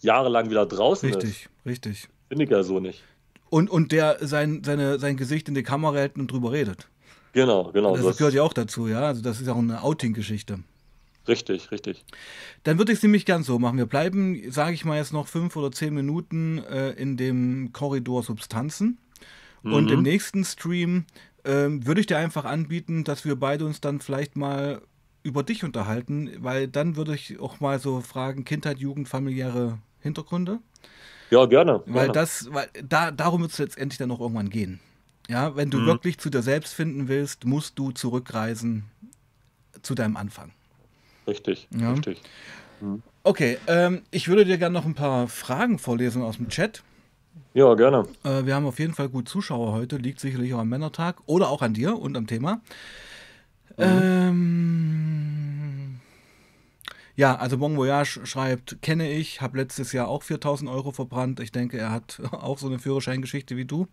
[0.00, 1.66] jahrelang wieder draußen richtig, ist.
[1.66, 2.08] Richtig, richtig.
[2.28, 3.02] Finde ich ja so nicht.
[3.50, 6.88] Und, und der sein, seine, sein Gesicht in die Kamera hält und drüber redet.
[7.32, 7.94] Genau, genau.
[7.94, 9.02] Das, das gehört ja auch dazu, ja.
[9.02, 10.60] Also das ist auch eine Outing-Geschichte.
[11.28, 12.04] Richtig, richtig.
[12.64, 13.78] Dann würde ich es nämlich gern so machen.
[13.78, 18.22] Wir bleiben, sage ich mal jetzt noch fünf oder zehn Minuten äh, in dem Korridor
[18.22, 18.98] Substanzen.
[19.64, 19.72] Mhm.
[19.72, 20.02] Und im mhm.
[20.04, 21.06] nächsten Stream
[21.42, 24.80] äh, würde ich dir einfach anbieten, dass wir beide uns dann vielleicht mal
[25.24, 30.58] über dich unterhalten, weil dann würde ich auch mal so fragen, Kindheit, Jugend, familiäre Hintergründe.
[31.30, 31.82] Ja, gerne.
[31.86, 32.12] Weil gerne.
[32.12, 34.80] das, weil da, darum wird es letztendlich dann auch irgendwann gehen.
[35.28, 35.86] Ja, wenn du mhm.
[35.86, 38.84] wirklich zu dir selbst finden willst, musst du zurückreisen
[39.80, 40.52] zu deinem Anfang.
[41.26, 41.92] Richtig, ja.
[41.92, 42.20] richtig.
[42.82, 43.02] Mhm.
[43.22, 46.82] Okay, ähm, ich würde dir gerne noch ein paar Fragen vorlesen aus dem Chat.
[47.54, 48.06] Ja, gerne.
[48.24, 51.48] Äh, wir haben auf jeden Fall gut Zuschauer heute, liegt sicherlich auch am Männertag oder
[51.48, 52.60] auch an dir und am Thema.
[53.76, 53.84] Mhm.
[53.84, 55.14] Ähm,
[57.16, 61.38] ja, also Bon Voyage schreibt, kenne ich, habe letztes Jahr auch 4000 Euro verbrannt.
[61.40, 63.86] Ich denke, er hat auch so eine Führerscheingeschichte wie du.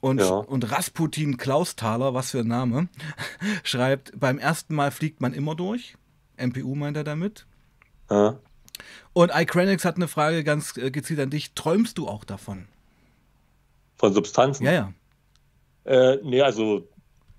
[0.00, 0.28] Und, ja.
[0.28, 2.88] und Rasputin Klausthaler, was für ein Name,
[3.64, 5.96] schreibt, beim ersten Mal fliegt man immer durch.
[6.36, 7.46] MPU meint er damit.
[8.08, 8.38] Ja.
[9.12, 11.52] Und iCranix hat eine Frage ganz äh, gezielt an dich.
[11.54, 12.66] Träumst du auch davon?
[13.96, 14.64] Von Substanzen?
[14.64, 14.92] Ja, ja.
[15.84, 16.86] Äh, nee, also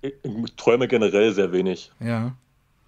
[0.02, 1.92] ich, ich träume generell sehr wenig.
[2.00, 2.34] Ja.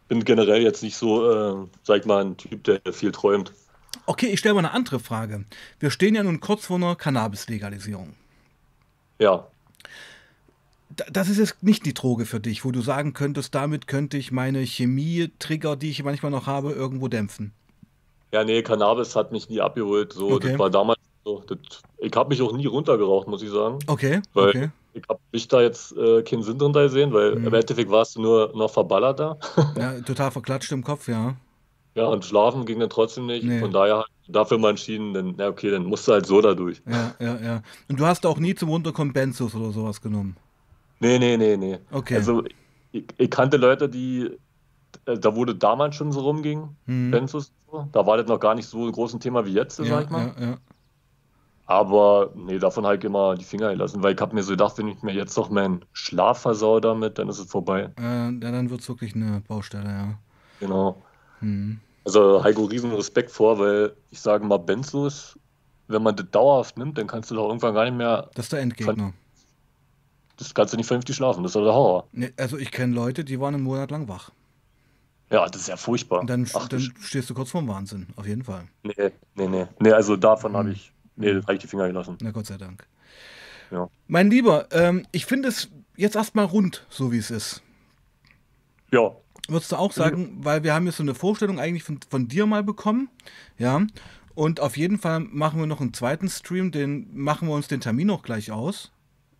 [0.08, 3.52] Bin generell jetzt nicht so, äh, sag ich mal, ein Typ, der viel träumt.
[4.06, 5.44] Okay, ich stelle mal eine andere Frage.
[5.78, 8.14] Wir stehen ja nun kurz vor einer Cannabis-Legalisierung.
[9.18, 9.46] Ja
[11.10, 14.32] das ist jetzt nicht die Droge für dich, wo du sagen könntest, damit könnte ich
[14.32, 17.52] meine Chemie-Trigger, die ich manchmal noch habe, irgendwo dämpfen.
[18.32, 20.12] Ja, nee, Cannabis hat mich nie abgeholt.
[20.12, 20.50] So, okay.
[20.50, 21.42] das war damals so.
[21.46, 21.58] Das,
[21.98, 23.78] ich habe mich auch nie runtergeraucht, muss ich sagen.
[23.86, 24.22] Okay.
[24.32, 24.70] Weil okay.
[24.94, 27.46] ich habe mich da jetzt äh, keinen Sinn drin gesehen, weil mhm.
[27.46, 29.36] im Endeffekt warst du nur noch verballert da.
[29.76, 31.36] ja, total verklatscht im Kopf, ja.
[31.94, 33.44] Ja, und schlafen ging dann trotzdem nicht.
[33.44, 33.60] Nee.
[33.60, 36.80] Von daher dafür mal entschieden, dann, ja, okay, dann musst du halt so da durch.
[36.88, 37.62] Ja, ja, ja.
[37.88, 40.36] Und du hast auch nie zum Runterkommen Benzos oder sowas genommen?
[41.00, 41.78] Nee, nee, nee, nee.
[41.90, 42.16] Okay.
[42.16, 42.44] Also
[42.92, 44.30] ich, ich kannte Leute, die,
[45.04, 47.10] da wurde damals schon so rumging, mhm.
[47.10, 47.52] Benzos,
[47.92, 50.10] da war das noch gar nicht so ein großes Thema wie jetzt, ja, sag ich
[50.10, 50.34] mal.
[50.38, 50.56] Ja, ja.
[51.66, 54.88] Aber nee, davon halt immer die Finger gelassen, weil ich habe mir so gedacht, wenn
[54.88, 57.90] ich mir jetzt noch meinen Schlaf versau damit, dann ist es vorbei.
[57.98, 60.18] Äh, ja, dann wird es wirklich eine Baustelle, ja.
[60.60, 61.00] Genau.
[61.40, 61.80] Mhm.
[62.04, 65.38] Also Heiko riesen Respekt vor, weil ich sage mal, Benzos,
[65.88, 68.28] wenn man das dauerhaft nimmt, dann kannst du doch irgendwann gar nicht mehr.
[68.34, 69.12] Das ist der Endgegner
[70.42, 71.42] das kannst du nicht vernünftig schlafen.
[71.42, 72.08] Das ist doch der Horror.
[72.12, 74.30] Nee, also ich kenne Leute, die waren einen Monat lang wach.
[75.32, 76.20] Ja, das ist ja furchtbar.
[76.20, 78.64] Und dann, Ach, dann stehst du kurz vorm Wahnsinn, auf jeden Fall.
[78.82, 79.66] Nee, nee, nee.
[79.80, 80.56] Nee, also davon mhm.
[80.56, 82.18] habe ich, nee, habe ich die Finger gelassen.
[82.20, 82.86] Na Gott sei Dank.
[83.70, 83.88] Ja.
[84.08, 87.62] Mein Lieber, ähm, ich finde es jetzt erstmal rund, so wie es ist.
[88.90, 89.12] Ja.
[89.48, 90.44] Würdest du auch sagen, mhm.
[90.44, 93.08] weil wir haben jetzt so eine Vorstellung eigentlich von, von dir mal bekommen,
[93.56, 93.80] ja,
[94.34, 97.80] und auf jeden Fall machen wir noch einen zweiten Stream, den machen wir uns den
[97.80, 98.92] Termin auch gleich aus.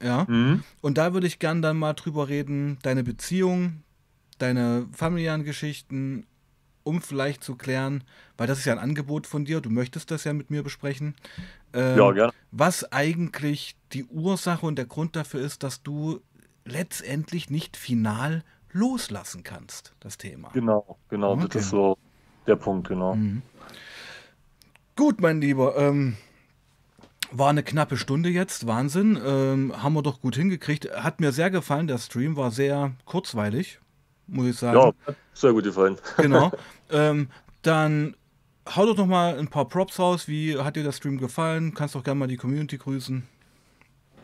[0.02, 0.24] Ja.
[0.28, 0.64] Mhm.
[0.80, 3.82] Und da würde ich gern dann mal drüber reden, deine Beziehung,
[4.42, 6.26] deine familiären Geschichten,
[6.84, 8.04] um vielleicht zu klären,
[8.36, 11.14] weil das ist ja ein Angebot von dir, du möchtest das ja mit mir besprechen.
[11.72, 12.32] Ähm, ja, gerne.
[12.50, 16.20] Was eigentlich die Ursache und der Grund dafür ist, dass du
[16.64, 20.50] letztendlich nicht final loslassen kannst, das Thema.
[20.52, 21.46] Genau, genau, okay.
[21.50, 21.96] das ist so
[22.46, 23.14] der Punkt, genau.
[23.14, 23.42] Mhm.
[24.96, 26.16] Gut, mein Lieber, ähm,
[27.30, 29.18] war eine knappe Stunde jetzt, Wahnsinn.
[29.24, 30.90] Ähm, haben wir doch gut hingekriegt.
[30.94, 33.80] Hat mir sehr gefallen, der Stream war sehr kurzweilig,
[34.32, 34.78] muss ich sagen.
[34.78, 35.96] Ja, sehr gut gefallen.
[36.16, 36.50] Genau.
[36.90, 37.28] ähm,
[37.62, 38.16] dann
[38.74, 40.28] hau doch noch mal ein paar Props raus.
[40.28, 41.74] Wie hat dir der Stream gefallen?
[41.74, 43.22] Kannst doch gerne mal die Community grüßen.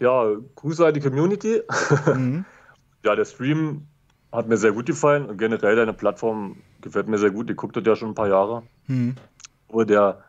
[0.00, 1.62] Ja, Grüße an die Community.
[2.06, 2.44] Mhm.
[3.04, 3.86] ja, der Stream
[4.32, 7.48] hat mir sehr gut gefallen und generell deine Plattform gefällt mir sehr gut.
[7.48, 8.62] Die guckt das ja schon ein paar Jahre.
[8.86, 9.16] Mhm.
[9.68, 10.22] Aber der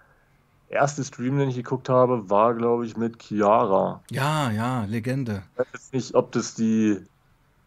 [0.70, 4.02] erste Stream, den ich geguckt habe, war, glaube ich, mit Chiara.
[4.12, 5.44] Ja, ja, Legende.
[5.54, 7.00] Ich weiß jetzt nicht, ob das die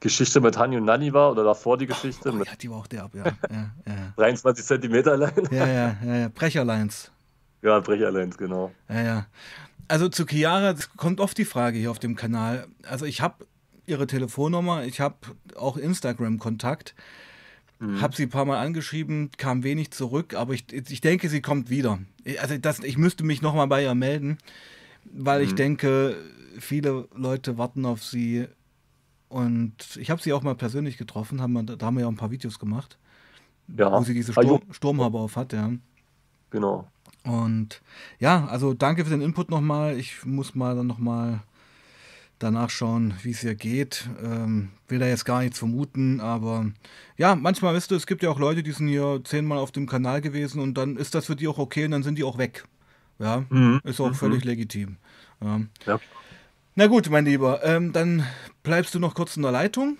[0.03, 2.33] Geschichte mit Hani und Nani war oder davor die Geschichte.
[2.33, 3.25] Oh, oh, ja, die war auch der ab, ja.
[3.25, 4.13] ja, ja.
[4.17, 5.33] 23 Zentimeter allein.
[5.51, 6.29] Ja, ja, ja, ja.
[6.29, 7.13] Brecherlines.
[7.63, 8.73] Ja, Brecherlines, genau.
[8.89, 9.27] Ja, ja.
[9.87, 12.67] Also zu Chiara, es kommt oft die Frage hier auf dem Kanal.
[12.83, 13.47] Also ich habe
[13.87, 15.17] ihre Telefonnummer, ich habe
[15.57, 16.95] auch Instagram-Kontakt.
[17.79, 18.01] Mhm.
[18.01, 21.71] Habe sie ein paar Mal angeschrieben, kam wenig zurück, aber ich, ich denke, sie kommt
[21.71, 22.01] wieder.
[22.41, 24.39] Also das, ich müsste mich nochmal bei ihr melden,
[25.05, 25.47] weil mhm.
[25.47, 26.17] ich denke,
[26.59, 28.49] viele Leute warten auf sie.
[29.33, 32.13] Und ich habe sie auch mal persönlich getroffen, haben wir, da haben wir ja auch
[32.13, 32.99] ein paar Videos gemacht,
[33.75, 33.91] ja.
[33.91, 35.73] wo sie diese Sturm, Sturmhaube auf hat, ja.
[36.51, 36.87] Genau.
[37.25, 37.81] Und
[38.19, 39.97] ja, also danke für den Input nochmal.
[39.97, 41.41] Ich muss mal dann nochmal
[42.41, 44.07] danach schauen, wie es ihr geht.
[44.23, 46.67] Ähm, will da jetzt gar nichts vermuten, aber
[47.17, 49.87] ja, manchmal, wisst ihr, es gibt ja auch Leute, die sind hier zehnmal auf dem
[49.87, 52.37] Kanal gewesen und dann ist das für die auch okay und dann sind die auch
[52.37, 52.65] weg.
[53.19, 53.81] Ja, mhm.
[53.85, 54.15] ist auch mhm.
[54.15, 54.99] völlig legitim.
[55.41, 55.61] Ja.
[55.87, 56.01] ja.
[56.75, 58.27] Na gut, mein Lieber, ähm, dann
[58.63, 59.99] bleibst du noch kurz in der Leitung.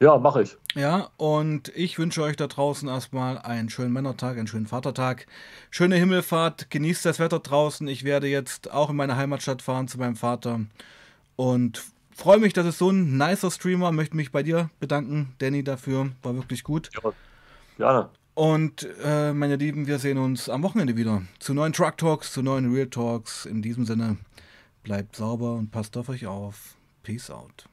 [0.00, 0.56] Ja, mache ich.
[0.74, 5.26] Ja, und ich wünsche euch da draußen erstmal einen schönen Männertag, einen schönen Vatertag,
[5.70, 7.86] schöne Himmelfahrt, genießt das Wetter draußen.
[7.88, 10.60] Ich werde jetzt auch in meine Heimatstadt fahren zu meinem Vater
[11.36, 13.92] und freue mich, dass es so ein nicer Streamer.
[13.92, 16.08] Möchte mich bei dir bedanken, Danny, dafür.
[16.22, 16.88] War wirklich gut.
[17.04, 17.12] Ja,
[17.76, 18.08] gerne.
[18.34, 22.42] Und äh, meine Lieben, wir sehen uns am Wochenende wieder zu neuen Truck Talks, zu
[22.42, 23.44] neuen Real Talks.
[23.44, 24.16] In diesem Sinne,
[24.82, 26.76] bleibt sauber und passt auf euch auf.
[27.02, 27.68] Peace out.